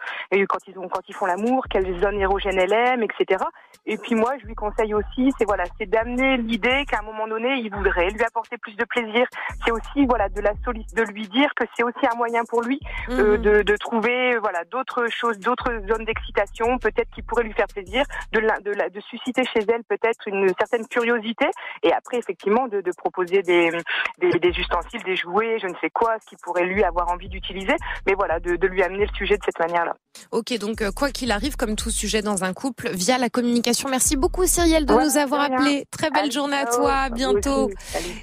quand 0.49 0.59
ils 0.67 0.79
ont 0.79 0.89
quand 0.89 1.01
ils 1.09 1.15
font 1.15 1.27
l'amour, 1.27 1.65
quelle 1.71 2.01
zone 2.01 2.19
érogène 2.21 2.59
elle 2.59 2.73
aime, 2.73 3.03
etc. 3.03 3.45
Et 3.85 3.99
puis 3.99 4.15
moi, 4.15 4.33
je 4.41 4.47
lui 4.47 4.55
conseille 4.55 4.95
aussi, 4.95 5.33
c'est 5.39 5.45
voilà, 5.45 5.65
c'est 5.79 5.87
d'amener 5.89 6.37
l'idée 6.39 6.85
qu'à 6.89 7.01
un 7.01 7.03
moment 7.03 7.29
donné, 7.29 7.57
il 7.57 7.71
voudrait 7.75 8.11
lui 8.11 8.23
apporter 8.23 8.57
plus 8.59 8.75
de 8.77 8.85
plaisir. 8.85 9.27
C'est 9.65 9.71
aussi 9.73 10.07
voilà 10.07 10.29
de 10.29 10.41
la 10.41 10.53
de 10.55 11.03
lui 11.13 11.29
dire 11.29 11.51
que 11.55 11.65
c'est 11.77 11.83
aussi 11.83 12.07
un 12.11 12.17
moyen 12.17 12.45
pour 12.45 12.63
lui 12.63 12.81
euh, 13.11 13.37
Mhm. 13.37 13.43
de, 13.43 13.63
de 13.63 13.77
trouver 13.77 14.39
voilà 14.39 14.65
d'autres 14.71 15.07
choses, 15.11 15.39
d'autres 15.39 15.71
zones 15.89 16.05
d'excitation, 16.05 16.79
peut-être 16.79 17.11
qui 17.15 17.23
pourraient 17.23 17.45
lui 17.45 17.53
faire 17.53 17.67
plaisir, 17.67 18.05
de, 18.33 18.41
la, 18.41 18.59
de, 18.61 18.71
la, 18.71 18.89
de 18.89 19.01
susciter 19.01 19.43
chez 19.45 19.61
elle 19.69 19.85
peut-être 19.85 20.27
une 20.27 20.49
certaine 20.59 20.87
curiosité, 20.87 21.47
et 21.83 21.93
après 21.93 22.19
effectivement 22.19 22.67
de, 22.69 22.81
de 22.81 22.93
proposer 22.97 23.43
des, 23.43 23.71
des, 24.19 24.31
des 24.39 24.49
ustensiles, 24.59 25.03
des 25.05 25.17
jouets, 25.17 25.59
je 25.61 25.67
ne 25.67 25.75
sais 25.81 25.91
quoi, 25.91 26.17
ce 26.23 26.27
qu'il 26.29 26.39
pourrait 26.39 26.65
lui 26.65 26.83
avoir 26.85 27.09
envie 27.11 27.29
d'utiliser, 27.29 27.75
mais 28.07 28.15
voilà, 28.15 28.41
de, 28.41 28.57
de 28.57 28.67
lui 28.67 28.83
amener 28.83 29.07
le 29.07 29.15
sujet 29.15 29.37
de 29.37 29.43
cette 29.45 29.59
manière-là. 29.59 29.95
Ok, 30.33 30.57
donc 30.59 30.83
euh, 30.83 30.91
quoi 30.91 31.11
qu'il 31.11 31.31
arrive, 31.31 31.57
comme 31.57 31.77
tout 31.77 31.91
sujet 31.91 32.23
dans 32.23 32.45
un 32.45 32.53
couple, 32.53 32.89
via 32.93 33.19
la 33.19 33.29
communication. 33.29 33.66
Merci 33.91 34.17
beaucoup 34.17 34.47
Cyrielle 34.47 34.87
de 34.87 34.93
Ouais, 34.95 35.05
nous 35.05 35.17
avoir 35.17 35.41
appelé. 35.43 35.85
Très 35.91 36.11
belle 36.11 36.23
Allez, 36.23 36.31
journée 36.31 36.57
à 36.57 36.67
toi, 36.67 36.93
à 36.93 37.11
bientôt. 37.11 37.71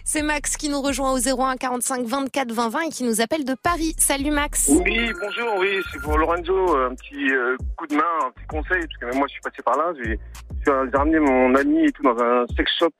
C'est 0.05 0.21
Max 0.21 0.55
qui 0.55 0.69
nous 0.69 0.81
rejoint 0.81 1.11
au 1.11 1.17
01 1.17 1.57
45 1.57 2.05
24 2.05 2.51
20 2.51 2.69
20 2.69 2.81
et 2.81 2.89
qui 2.89 3.03
nous 3.03 3.21
appelle 3.21 3.43
de 3.43 3.55
Paris. 3.61 3.93
Salut 3.97 4.31
Max. 4.31 4.69
Oui, 4.69 5.11
bonjour, 5.21 5.55
oui, 5.59 5.81
c'est 5.91 6.01
pour 6.01 6.17
Lorenzo, 6.17 6.77
un 6.77 6.95
petit 6.95 7.29
euh, 7.31 7.57
coup 7.77 7.87
de 7.87 7.95
main, 7.95 8.03
un 8.25 8.31
petit 8.31 8.47
conseil, 8.47 8.87
parce 8.87 8.97
que 8.99 9.05
même 9.05 9.17
moi 9.17 9.27
je 9.27 9.33
suis 9.33 9.41
passé 9.41 9.61
par 9.63 9.77
là, 9.77 9.91
j'ai 10.01 10.19
j'ai 10.65 10.97
ramené 10.97 11.19
mon 11.19 11.53
ami 11.55 11.85
et 11.85 11.91
tout 11.91 12.03
dans 12.03 12.17
un 12.17 12.45
sex 12.55 12.71
shop 12.79 12.91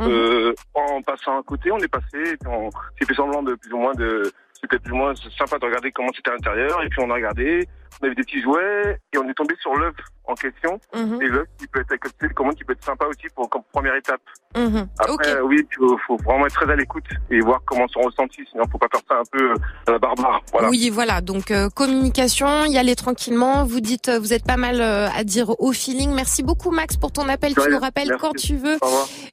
euh, 0.00 0.54
en 0.74 1.02
passant 1.02 1.40
à 1.40 1.42
côté, 1.42 1.72
on 1.72 1.78
est 1.78 1.88
passé, 1.88 2.16
et 2.16 2.36
puis 2.36 2.48
on 2.48 2.70
s'est 2.70 3.06
fait 3.06 3.14
semblant 3.14 3.42
de 3.42 3.54
plus 3.54 3.72
ou 3.72 3.78
moins 3.78 3.94
de... 3.94 4.30
C'était 4.60 4.78
plus 4.78 4.92
ou 4.92 4.96
moins 4.96 5.14
sympa 5.14 5.58
de 5.58 5.64
regarder 5.64 5.92
comment 5.92 6.10
c'était 6.14 6.30
à 6.30 6.34
l'intérieur, 6.34 6.82
et 6.82 6.88
puis 6.88 7.00
on 7.02 7.10
a 7.10 7.14
regardé, 7.14 7.68
on 8.00 8.06
avait 8.06 8.14
des 8.14 8.22
petits 8.22 8.42
jouets, 8.42 8.98
et 9.12 9.18
on 9.18 9.28
est 9.28 9.34
tombé 9.34 9.54
sur 9.60 9.74
l'œuf 9.74 9.94
en 10.24 10.34
question, 10.34 10.78
Mhm. 10.94 11.22
et 11.22 11.26
l'œuf 11.28 11.46
qui 11.58 11.66
peut 11.68 11.80
être, 11.80 11.94
une 12.20 12.32
commande 12.34 12.54
qui 12.54 12.64
peut 12.64 12.74
être 12.74 12.84
sympa 12.84 13.06
aussi 13.06 13.26
pour 13.34 13.48
comme 13.48 13.62
première 13.72 13.94
étape. 13.94 14.20
Mhm. 14.56 14.86
Après, 14.98 15.36
euh, 15.36 15.42
oui, 15.42 15.66
il 15.70 15.96
faut, 16.06 16.16
vraiment 16.18 16.46
être 16.46 16.54
très 16.54 16.70
à 16.70 16.76
l'écoute 16.76 17.04
et 17.30 17.40
voir 17.40 17.60
comment 17.64 17.88
sont 17.88 18.00
ressentis, 18.00 18.42
sinon 18.50 18.64
faut 18.70 18.76
pas 18.78 18.88
faire 18.92 19.00
ça 19.08 19.14
un 19.16 19.22
peu 19.32 19.52
euh, 19.52 19.54
à 19.86 19.92
la 19.92 19.98
barbare. 19.98 20.42
Voilà. 20.52 20.68
Oui, 20.68 20.90
voilà. 20.90 21.20
Donc 21.22 21.50
euh, 21.50 21.68
communication, 21.70 22.64
y 22.66 22.76
aller 22.76 22.94
tranquillement. 22.94 23.64
Vous 23.64 23.80
dites, 23.80 24.10
vous 24.10 24.32
êtes 24.34 24.44
pas 24.44 24.56
mal 24.58 24.80
euh, 24.80 25.08
à 25.16 25.24
dire 25.24 25.58
au 25.60 25.72
feeling. 25.72 26.12
Merci 26.12 26.42
beaucoup 26.42 26.70
Max 26.70 26.96
pour 26.96 27.10
ton 27.12 27.28
appel. 27.28 27.54
Tu 27.54 27.70
nous 27.70 27.78
rappelles 27.78 28.08
Merci. 28.08 28.20
quand 28.20 28.34
tu 28.36 28.56
veux. 28.56 28.76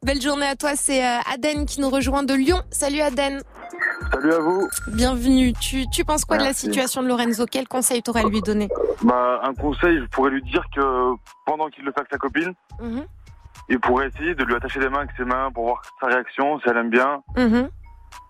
Belle 0.03 0.21
journée 0.21 0.45
à 0.47 0.55
toi. 0.55 0.71
C'est 0.75 1.05
euh, 1.05 1.17
Aden 1.33 1.65
qui 1.65 1.81
nous 1.81 1.89
rejoint 1.89 2.23
de 2.23 2.33
Lyon. 2.33 2.61
Salut 2.71 3.01
Aden. 3.01 3.41
Salut 4.11 4.33
à 4.33 4.39
vous. 4.39 4.67
Bienvenue. 4.87 5.53
Tu, 5.53 5.87
tu 5.89 6.03
penses 6.05 6.25
quoi 6.25 6.37
de 6.37 6.43
la 6.43 6.53
situation 6.53 7.01
de 7.03 7.07
Lorenzo? 7.07 7.45
Quel 7.49 7.67
conseil 7.67 8.01
t'aurais 8.01 8.21
à 8.25 8.29
lui 8.29 8.41
donner? 8.41 8.69
Bah, 9.03 9.41
un 9.43 9.53
conseil, 9.53 9.99
je 9.99 10.05
pourrais 10.05 10.31
lui 10.31 10.41
dire 10.43 10.63
que 10.75 11.13
pendant 11.45 11.67
qu'il 11.69 11.83
le 11.85 11.91
fait 11.91 11.99
avec 11.99 12.11
sa 12.11 12.17
copine, 12.17 12.53
Mhm. 12.81 13.05
il 13.69 13.79
pourrait 13.79 14.07
essayer 14.07 14.35
de 14.35 14.43
lui 14.43 14.55
attacher 14.55 14.79
les 14.79 14.89
mains 14.89 14.99
avec 14.99 15.11
ses 15.17 15.25
mains 15.25 15.49
pour 15.53 15.65
voir 15.65 15.81
sa 15.99 16.07
réaction, 16.07 16.59
si 16.59 16.69
elle 16.69 16.77
aime 16.77 16.89
bien, 16.89 17.21
Mhm. 17.37 17.69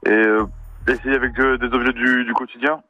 et 0.05 0.09
euh, 0.11 0.45
essayer 0.87 1.15
avec 1.15 1.33
de- 1.33 1.57
des 1.57 1.67
objets 1.75 1.93
du, 1.93 2.25
du 2.25 2.33
quotidien. 2.33 2.81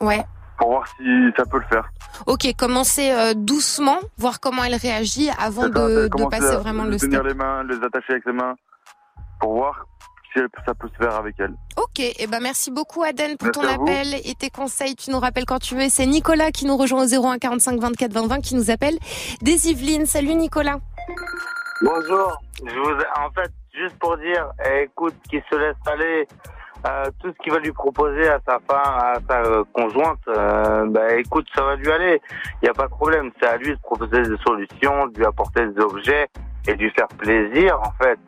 Ouais. 0.00 0.24
pour 0.58 0.70
voir 0.70 0.86
si 0.96 1.04
ça 1.36 1.44
peut 1.44 1.58
le 1.58 1.66
faire. 1.66 1.86
Ok, 2.26 2.46
commencez 2.56 3.10
euh, 3.10 3.34
doucement, 3.34 3.98
voir 4.16 4.40
comment 4.40 4.64
elle 4.64 4.74
réagit 4.74 5.28
avant 5.38 5.68
de, 5.68 6.08
de 6.08 6.24
passer 6.30 6.56
vraiment 6.56 6.84
le 6.84 6.96
step. 6.96 7.10
Tenir 7.10 7.22
les 7.24 7.34
mains, 7.34 7.62
les 7.64 7.76
attacher 7.84 8.12
avec 8.14 8.24
les 8.24 8.32
mains, 8.32 8.54
pour 9.38 9.52
voir 9.56 9.84
si 10.40 10.64
ça 10.64 10.74
peut 10.74 10.88
se 10.88 11.04
faire 11.04 11.14
avec 11.14 11.34
elle. 11.38 11.54
Ok, 11.76 12.00
et 12.00 12.14
eh 12.18 12.26
ben 12.26 12.40
merci 12.40 12.70
beaucoup 12.70 13.02
Aden 13.02 13.36
pour 13.36 13.50
ton 13.50 13.62
appel 13.62 14.14
et 14.24 14.34
tes 14.34 14.50
conseils. 14.50 14.94
Tu 14.96 15.10
nous 15.10 15.18
rappelles 15.18 15.46
quand 15.46 15.58
tu 15.58 15.74
veux. 15.74 15.88
C'est 15.88 16.06
Nicolas 16.06 16.50
qui 16.50 16.66
nous 16.66 16.76
rejoint 16.76 17.04
au 17.04 17.26
01 17.26 17.38
45 17.38 17.80
24 17.80 18.12
20 18.12 18.26
20 18.26 18.40
qui 18.40 18.54
nous 18.54 18.70
appelle 18.70 18.98
des 19.42 19.70
Yvelines. 19.70 20.06
Salut 20.06 20.34
Nicolas. 20.34 20.78
Bonjour. 21.82 22.40
Je 22.64 22.74
vous, 22.74 23.00
en 23.16 23.30
fait, 23.30 23.52
juste 23.74 23.98
pour 23.98 24.16
dire, 24.18 24.50
écoute, 24.82 25.14
qui 25.30 25.42
se 25.50 25.56
laisse 25.56 25.76
aller 25.86 26.26
euh, 26.86 27.10
tout 27.20 27.32
ce 27.32 27.42
qu'il 27.42 27.52
va 27.52 27.58
lui 27.58 27.72
proposer 27.72 28.28
à 28.28 28.38
sa 28.46 28.58
femme, 28.60 28.98
à 28.98 29.18
sa 29.28 29.42
euh, 29.42 29.64
conjointe, 29.72 30.20
euh, 30.28 30.86
bah, 30.88 31.16
écoute, 31.16 31.46
ça 31.54 31.62
va 31.64 31.76
lui 31.76 31.90
aller. 31.90 32.20
Il 32.62 32.64
n'y 32.64 32.68
a 32.68 32.74
pas 32.74 32.84
de 32.84 32.90
problème. 32.90 33.30
C'est 33.40 33.48
à 33.48 33.56
lui 33.56 33.72
de 33.72 33.80
proposer 33.80 34.22
des 34.22 34.36
solutions, 34.46 35.06
de 35.08 35.18
lui 35.18 35.26
apporter 35.26 35.66
des 35.66 35.80
objets 35.80 36.28
et 36.66 36.74
de 36.74 36.82
lui 36.82 36.90
faire 36.90 37.08
plaisir. 37.08 37.78
En 37.80 37.92
fait, 38.02 38.18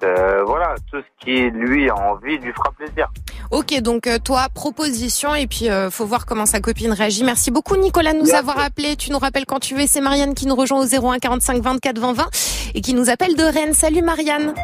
voilà, 0.46 0.74
tout 0.90 0.98
ce 1.00 1.24
qui 1.24 1.50
lui 1.50 1.90
a 1.90 1.96
envie 1.96 2.38
lui 2.38 2.52
fera 2.52 2.70
plaisir. 2.72 3.08
Ok, 3.50 3.80
donc 3.80 4.08
toi, 4.24 4.46
proposition 4.54 5.34
et 5.34 5.46
puis 5.46 5.68
faut 5.90 6.06
voir 6.06 6.26
comment 6.26 6.46
sa 6.46 6.60
copine 6.60 6.92
réagit. 6.92 7.24
Merci 7.24 7.50
beaucoup 7.50 7.76
Nicolas 7.76 8.12
de 8.12 8.18
nous 8.18 8.34
avoir 8.34 8.58
appelé. 8.58 8.96
Tu 8.96 9.10
nous 9.10 9.18
rappelles 9.18 9.46
quand 9.46 9.60
tu 9.60 9.74
veux. 9.74 9.86
C'est 9.86 10.00
Marianne 10.00 10.34
qui 10.34 10.46
nous 10.46 10.54
rejoint 10.54 10.80
au 10.80 10.86
01 10.86 11.18
45 11.18 11.62
24 11.62 11.98
20 11.98 12.12
20 12.12 12.26
et 12.74 12.80
qui 12.80 12.94
nous 12.94 13.10
appelle 13.10 13.36
de 13.36 13.44
Rennes. 13.44 13.74
Salut 13.74 14.02
Marianne. 14.02 14.54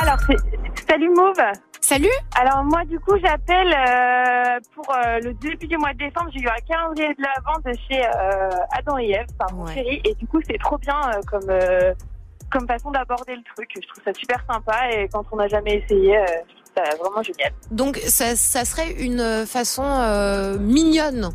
Alors, 0.00 0.18
salut 0.88 1.10
Mauve. 1.10 1.42
Salut. 1.80 2.08
Alors 2.34 2.64
moi 2.64 2.82
du 2.86 2.98
coup 2.98 3.12
j'appelle 3.22 3.74
euh, 3.74 4.58
pour 4.74 4.86
euh, 4.90 5.18
le 5.20 5.34
début 5.34 5.66
du 5.66 5.76
mois 5.76 5.92
de 5.92 5.98
décembre. 5.98 6.30
J'ai 6.32 6.40
eu 6.40 6.48
un 6.48 6.60
calendrier 6.66 7.12
de 7.14 7.22
la 7.22 7.34
vente 7.44 7.76
chez 7.86 8.02
euh, 8.02 8.48
Adam 8.72 8.96
et 8.96 9.10
Eve 9.10 9.26
par 9.38 9.52
mon 9.52 9.66
chéri 9.66 10.00
et 10.02 10.14
du 10.14 10.26
coup 10.26 10.40
c'est 10.48 10.58
trop 10.58 10.78
bien 10.78 10.98
comme 11.30 11.50
comme 12.54 12.66
façon 12.66 12.90
d'aborder 12.90 13.36
le 13.36 13.42
truc. 13.54 13.68
Je 13.74 13.86
trouve 13.88 14.04
ça 14.04 14.14
super 14.14 14.42
sympa 14.48 14.90
et 14.90 15.08
quand 15.12 15.24
on 15.32 15.36
n'a 15.36 15.48
jamais 15.48 15.82
essayé, 15.84 16.18
je 16.48 16.54
trouve 16.54 16.72
ça 16.76 16.96
vraiment 16.96 17.22
génial. 17.22 17.52
Donc 17.70 17.98
ça, 17.98 18.36
ça 18.36 18.64
serait 18.64 18.92
une 18.92 19.44
façon 19.46 19.82
mignonne 20.60 21.30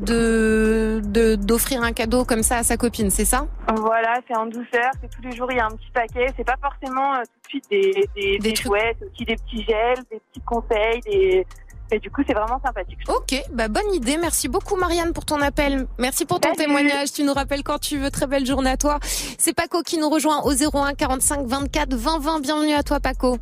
de 0.00 1.00
d'offrir 1.36 1.82
un 1.82 1.92
cadeau 1.92 2.24
comme 2.24 2.42
ça 2.42 2.58
à 2.58 2.62
sa 2.62 2.76
copine, 2.76 3.10
c'est 3.10 3.24
ça? 3.24 3.46
Voilà, 3.76 4.20
c'est 4.26 4.36
en 4.36 4.46
douceur, 4.46 4.90
c'est 5.00 5.10
tous 5.10 5.22
les 5.22 5.32
jours 5.32 5.50
il 5.50 5.58
y 5.58 5.60
a 5.60 5.66
un 5.66 5.70
petit 5.70 5.90
paquet, 5.92 6.26
c'est 6.36 6.44
pas 6.44 6.56
forcément 6.60 7.14
euh, 7.14 7.18
tout 7.18 7.40
de 7.42 7.48
suite 7.48 7.64
des, 7.70 8.08
des, 8.16 8.38
des, 8.38 8.54
jouets, 8.54 8.96
c'est 8.98 9.06
aussi 9.06 9.24
des 9.24 9.36
petits 9.36 9.64
gels, 9.64 9.98
des 10.10 10.20
petits 10.20 10.40
conseils, 10.44 11.00
des 11.02 11.46
et 11.90 11.98
du 11.98 12.10
coup, 12.10 12.22
c'est 12.26 12.34
vraiment 12.34 12.60
sympathique. 12.64 12.98
Ok, 13.08 13.34
bah 13.52 13.68
bonne 13.68 13.92
idée. 13.94 14.16
Merci 14.16 14.48
beaucoup, 14.48 14.76
Marianne, 14.76 15.12
pour 15.12 15.24
ton 15.24 15.40
appel. 15.40 15.86
Merci 15.98 16.24
pour 16.24 16.40
ton 16.40 16.52
témoignage. 16.54 17.12
Tu 17.12 17.22
nous 17.22 17.34
rappelles 17.34 17.62
quand 17.62 17.78
tu 17.78 17.98
veux. 17.98 18.10
Très 18.10 18.26
belle 18.26 18.46
journée 18.46 18.70
à 18.70 18.76
toi. 18.76 18.98
C'est 19.02 19.54
Paco 19.54 19.82
qui 19.82 19.98
nous 19.98 20.08
rejoint 20.08 20.42
au 20.44 20.52
01 20.52 20.94
45 20.94 21.46
24 21.46 21.94
20 21.94 22.18
20. 22.20 22.40
Bienvenue 22.40 22.74
à 22.74 22.82
toi, 22.82 23.00
Paco. 23.00 23.36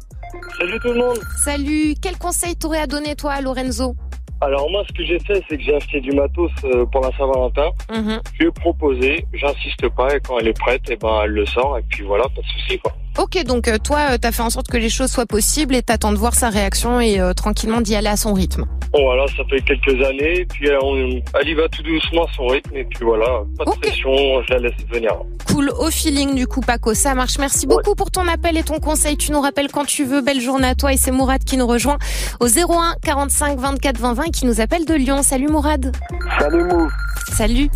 Salut 0.59 0.79
tout 0.81 0.89
le 0.89 0.99
monde. 0.99 1.19
Salut. 1.45 1.95
Quel 2.01 2.19
conseil 2.19 2.57
t'aurais 2.57 2.81
à 2.81 2.87
donner, 2.87 3.15
toi, 3.15 3.33
à 3.33 3.41
Lorenzo? 3.41 3.95
Alors 4.43 4.71
moi, 4.71 4.83
ce 4.89 4.95
que 4.95 5.05
j'ai 5.05 5.19
fait, 5.19 5.43
c'est 5.49 5.59
que 5.59 5.63
j'ai 5.63 5.75
acheté 5.75 6.01
du 6.01 6.13
matos 6.13 6.51
euh, 6.65 6.87
pour 6.87 7.03
la 7.03 7.11
Saint-Valentin. 7.19 7.71
Mhm. 7.91 8.21
Je 8.33 8.39
lui 8.39 8.49
ai 8.49 8.51
proposé, 8.53 9.27
j'insiste 9.35 9.89
pas, 9.91 10.17
et 10.17 10.21
quand 10.21 10.39
elle 10.39 10.49
est 10.49 10.59
prête, 10.59 10.89
et 10.89 10.95
eh 10.95 10.97
ben 10.97 11.21
elle 11.25 11.33
le 11.33 11.45
sort, 11.45 11.77
et 11.77 11.83
puis 11.83 12.05
voilà, 12.05 12.25
pas 12.25 12.41
de 12.41 12.47
souci 12.47 12.79
quoi. 12.79 12.93
Ok, 13.21 13.45
donc 13.45 13.69
euh, 13.69 13.77
toi, 13.77 14.13
euh, 14.13 14.19
t'as 14.19 14.33
fait 14.33 14.43
en 14.43 14.49
sorte 14.49 14.69
que 14.69 14.79
les 14.79 14.89
choses 14.89 15.11
soient 15.11 15.27
possibles 15.27 15.75
et 15.75 15.83
t'attends 15.83 16.13
de 16.13 16.17
voir 16.17 16.35
sa 16.35 16.49
réaction 16.49 17.01
et 17.01 17.21
tranquillement 17.37 17.83
d'y 17.83 17.95
aller 17.95 18.09
à 18.09 18.17
son 18.17 18.33
rythme. 18.33 18.65
Bon 18.93 19.05
voilà, 19.05 19.27
ça 19.37 19.45
fait 19.51 19.61
quelques 19.61 20.03
années, 20.05 20.47
puis 20.47 20.69
elle, 20.69 21.49
y 21.49 21.55
va 21.55 21.69
tout 21.69 21.83
doucement 21.83 22.25
à 22.25 22.33
son 22.35 22.47
rythme, 22.47 22.77
et 22.77 22.85
puis 22.85 23.05
voilà, 23.05 23.43
pas 23.59 23.65
de 23.65 23.79
pression, 23.79 24.43
je 24.49 24.55
la 24.55 24.59
laisse 24.61 24.73
venir. 24.91 25.13
Cool, 25.47 25.71
au 25.79 25.91
feeling 25.91 26.35
du 26.35 26.47
coup 26.47 26.61
Paco, 26.61 26.95
ça 26.95 27.15
marche. 27.15 27.39
Merci 27.39 27.67
beaucoup 27.67 27.95
pour 27.95 28.11
ton 28.11 28.27
appel 28.27 28.57
et 28.57 28.63
ton 28.63 28.79
conseil. 28.79 29.17
Tu 29.17 29.33
nous 29.33 29.41
rappelles 29.41 29.71
quand 29.71 29.85
tu 29.85 30.05
veux. 30.05 30.23
Belle 30.23 30.41
journée 30.41 30.69
à 30.69 30.75
toi 30.75 30.93
et 30.93 30.97
c'est 30.97 31.11
Mourad 31.11 31.45
qui 31.45 31.57
nous 31.57 31.67
rejoint 31.67 31.99
au 32.41 32.47
01 32.47 32.95
45 33.05 33.59
24 33.59 33.99
20 33.99 34.13
20 34.15 34.25
qui 34.31 34.47
nous 34.47 34.61
appelle 34.61 34.85
de 34.87 34.95
Lyon. 34.95 35.23
Salut 35.23 35.49
Mourad. 35.49 35.95
Salut 36.39 36.65
Mou. 36.65 36.89
Salut. 37.33 37.71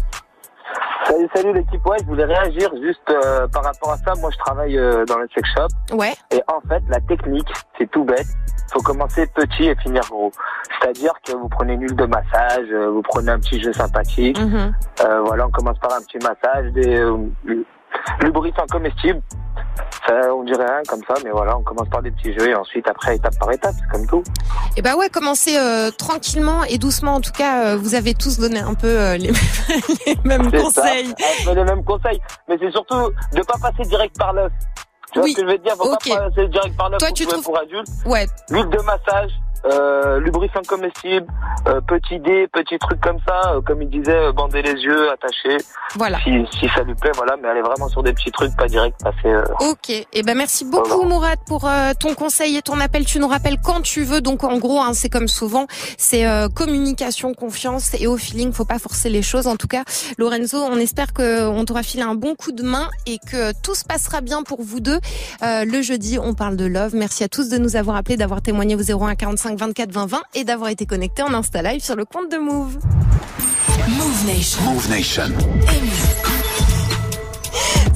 Salut, 1.06 1.28
salut 1.34 1.52
l'équipe. 1.52 1.84
Ouais, 1.86 1.96
je 2.00 2.06
voulais 2.06 2.24
réagir 2.24 2.70
juste 2.82 3.00
euh, 3.10 3.46
par 3.48 3.64
rapport 3.64 3.92
à 3.92 3.96
ça. 3.98 4.14
Moi, 4.20 4.30
je 4.32 4.38
travaille 4.38 4.78
euh, 4.78 5.04
dans 5.04 5.18
le 5.18 5.28
sex 5.34 5.48
shop. 5.54 5.96
Ouais. 5.96 6.12
Et 6.30 6.40
en 6.48 6.60
fait, 6.68 6.82
la 6.88 7.00
technique, 7.00 7.48
c'est 7.78 7.90
tout 7.90 8.04
bête. 8.04 8.26
Faut 8.72 8.80
commencer 8.80 9.26
petit 9.34 9.66
et 9.66 9.76
finir 9.76 10.02
gros. 10.10 10.32
C'est-à-dire 10.80 11.12
que 11.24 11.32
vous 11.32 11.48
prenez 11.48 11.74
une 11.74 11.82
huile 11.82 11.96
de 11.96 12.06
massage, 12.06 12.66
euh, 12.72 12.90
vous 12.90 13.02
prenez 13.02 13.30
un 13.30 13.38
petit 13.38 13.60
jeu 13.60 13.72
sympathique. 13.72 14.40
Mhm. 14.40 14.72
voilà, 15.26 15.46
on 15.46 15.50
commence 15.50 15.78
par 15.78 15.92
un 15.92 16.00
petit 16.00 16.18
massage, 16.18 16.72
des 16.72 17.04
lubrifiants 18.20 18.66
comestibles. 18.70 19.22
Ça, 20.06 20.34
on 20.34 20.44
dirait 20.44 20.66
rien 20.66 20.82
comme 20.86 21.00
ça, 21.08 21.14
mais 21.24 21.30
voilà, 21.30 21.56
on 21.56 21.62
commence 21.62 21.88
par 21.88 22.02
des 22.02 22.10
petits 22.10 22.32
jeux 22.34 22.50
et 22.50 22.54
ensuite 22.54 22.86
après 22.86 23.16
étape 23.16 23.38
par 23.38 23.50
étape, 23.50 23.74
c'est 23.78 23.90
comme 23.90 24.06
tout. 24.06 24.22
Et 24.76 24.80
eh 24.80 24.82
bah 24.82 24.96
ouais, 24.96 25.08
commencez 25.08 25.56
euh, 25.56 25.90
tranquillement 25.90 26.62
et 26.64 26.78
doucement. 26.78 27.14
En 27.14 27.20
tout 27.20 27.32
cas, 27.32 27.64
euh, 27.64 27.76
vous 27.76 27.94
avez 27.94 28.14
tous 28.14 28.38
donné 28.38 28.58
un 28.58 28.74
peu 28.74 28.86
euh, 28.88 29.16
les, 29.16 29.32
mêmes 30.24 30.50
conseils. 30.50 31.14
Ça, 31.44 31.54
les 31.54 31.64
mêmes 31.64 31.84
conseils, 31.84 32.20
mais 32.48 32.56
c'est 32.60 32.70
surtout 32.70 33.10
de 33.32 33.42
pas 33.42 33.58
passer 33.60 33.88
direct 33.88 34.16
par 34.18 34.32
l'œuf. 34.34 34.52
Tu 35.12 35.20
vois 35.20 35.28
ce 35.28 35.34
que 35.36 35.42
je 35.42 35.46
veux 35.46 35.58
dire? 35.58 35.74
Faut 35.76 35.88
pas 35.90 36.28
passer 36.28 36.48
direct 36.48 36.76
par 36.76 36.90
l'œuf 36.90 36.98
Toi, 36.98 37.12
tu 37.12 37.26
trouves... 37.26 37.42
pour 37.42 37.58
adultes. 37.58 37.88
Ouais. 38.04 38.26
L'huile 38.50 38.68
de 38.68 38.82
massage, 38.82 39.30
euh, 39.66 40.20
lubrifiant 40.20 40.62
comestible, 40.66 41.26
euh, 41.66 41.80
petit 41.80 42.18
dé, 42.20 42.46
petit 42.52 42.78
truc 42.78 43.00
comme 43.00 43.18
ça, 43.26 43.54
euh, 43.54 43.60
comme 43.62 43.82
il 43.82 43.88
disait, 43.88 44.14
euh, 44.14 44.32
bander 44.32 44.62
les 44.62 44.74
yeux, 44.74 45.10
attacher. 45.10 45.56
Voilà. 45.96 46.18
Si, 46.22 46.30
si, 46.58 46.68
ça 46.74 46.82
lui 46.82 46.94
plaît, 46.94 47.12
voilà, 47.14 47.36
mais 47.40 47.48
est 47.48 47.62
vraiment 47.62 47.88
sur 47.88 48.02
des 48.02 48.12
petits 48.12 48.30
trucs, 48.30 48.54
pas 48.56 48.66
direct, 48.66 49.02
passer. 49.02 49.28
Euh, 49.28 49.44
ok. 49.60 49.90
Et 49.90 50.06
eh 50.12 50.22
ben 50.22 50.36
merci 50.36 50.64
beaucoup 50.64 51.04
Mourad 51.04 51.38
pour 51.46 51.68
ton 52.00 52.14
conseil 52.14 52.56
et 52.56 52.62
ton 52.62 52.80
appel. 52.80 53.04
Tu 53.04 53.18
nous 53.18 53.28
rappelles 53.28 53.58
quand 53.62 53.80
tu 53.80 54.02
veux. 54.02 54.20
Donc 54.20 54.44
en 54.44 54.58
gros, 54.58 54.80
hein, 54.80 54.92
c'est 54.92 55.08
comme 55.08 55.28
souvent, 55.28 55.66
c'est 55.98 56.24
communication, 56.54 57.34
confiance 57.34 57.94
et 58.00 58.06
au 58.06 58.16
feeling. 58.16 58.52
Faut 58.52 58.64
pas 58.64 58.78
forcer 58.78 59.08
les 59.08 59.22
choses. 59.22 59.46
En 59.46 59.56
tout 59.56 59.68
cas, 59.68 59.84
Lorenzo, 60.18 60.58
on 60.58 60.76
espère 60.76 61.12
que 61.12 61.46
on 61.46 61.64
t'aura 61.64 61.82
filé 61.82 62.02
un 62.02 62.14
bon 62.14 62.34
coup 62.34 62.52
de 62.52 62.62
main 62.62 62.88
et 63.06 63.18
que 63.18 63.52
tout 63.62 63.74
se 63.74 63.84
passera 63.84 64.20
bien 64.20 64.42
pour 64.42 64.62
vous 64.62 64.80
deux. 64.80 64.98
le 65.42 65.82
jeudi, 65.82 66.18
on 66.18 66.34
parle 66.34 66.56
de 66.56 66.66
love. 66.66 66.94
Merci 66.94 67.24
à 67.24 67.28
tous 67.28 67.48
de 67.48 67.58
nous 67.58 67.76
avoir 67.76 67.96
appelés, 67.96 68.16
d'avoir 68.16 68.42
témoigné 68.42 68.74
au 68.74 68.80
0145 69.56 69.90
24 69.90 69.92
20 69.92 70.06
20 70.06 70.22
et 70.34 70.44
d'avoir 70.44 70.70
été 70.70 70.86
connecté 70.86 71.22
en 71.22 71.32
Insta 71.34 71.62
Live 71.62 71.82
sur 71.82 71.96
le 71.96 72.04
compte 72.04 72.30
de 72.30 72.36
Move. 72.38 72.78
Move 73.88 74.26
Nation. 74.26 74.62
Move 74.62 74.90
Nation. 74.90 75.24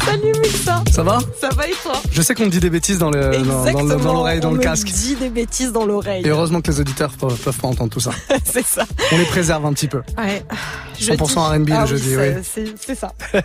Salut 0.04 0.32
Mixa. 0.40 0.82
Ça 0.90 1.02
va? 1.02 1.18
Ça 1.38 1.50
va 1.50 1.68
et 1.68 1.72
toi? 1.82 2.00
Je 2.10 2.22
sais 2.22 2.34
qu'on 2.34 2.46
dit 2.46 2.60
des 2.60 2.70
bêtises 2.70 2.98
dans 2.98 3.10
l'oreille, 3.10 3.42
dans, 3.42 4.12
l'oreille, 4.12 4.40
dans, 4.40 4.52
le 4.52 4.58
casque. 4.58 4.88
On 4.90 4.96
dit 4.96 5.16
des 5.16 5.28
bêtises 5.28 5.70
dans 5.70 5.84
l'oreille. 5.84 6.24
Et 6.24 6.30
heureusement 6.30 6.62
que 6.62 6.70
les 6.70 6.80
auditeurs 6.80 7.10
peuvent, 7.12 7.36
peuvent 7.36 7.58
pas 7.58 7.68
entendre 7.68 7.90
tout 7.90 8.00
ça. 8.00 8.12
c'est 8.44 8.64
ça. 8.64 8.86
On 9.12 9.18
les 9.18 9.26
préserve 9.26 9.66
un 9.66 9.72
petit 9.74 9.88
peu. 9.88 10.00
Ouais. 10.16 10.42
100% 10.98 11.58
R&B 11.58 11.68
le 11.68 11.74
ah 11.74 11.84
jeudi, 11.84 12.16
oui. 12.16 12.24
C'est 12.80 12.94
ça. 12.94 13.12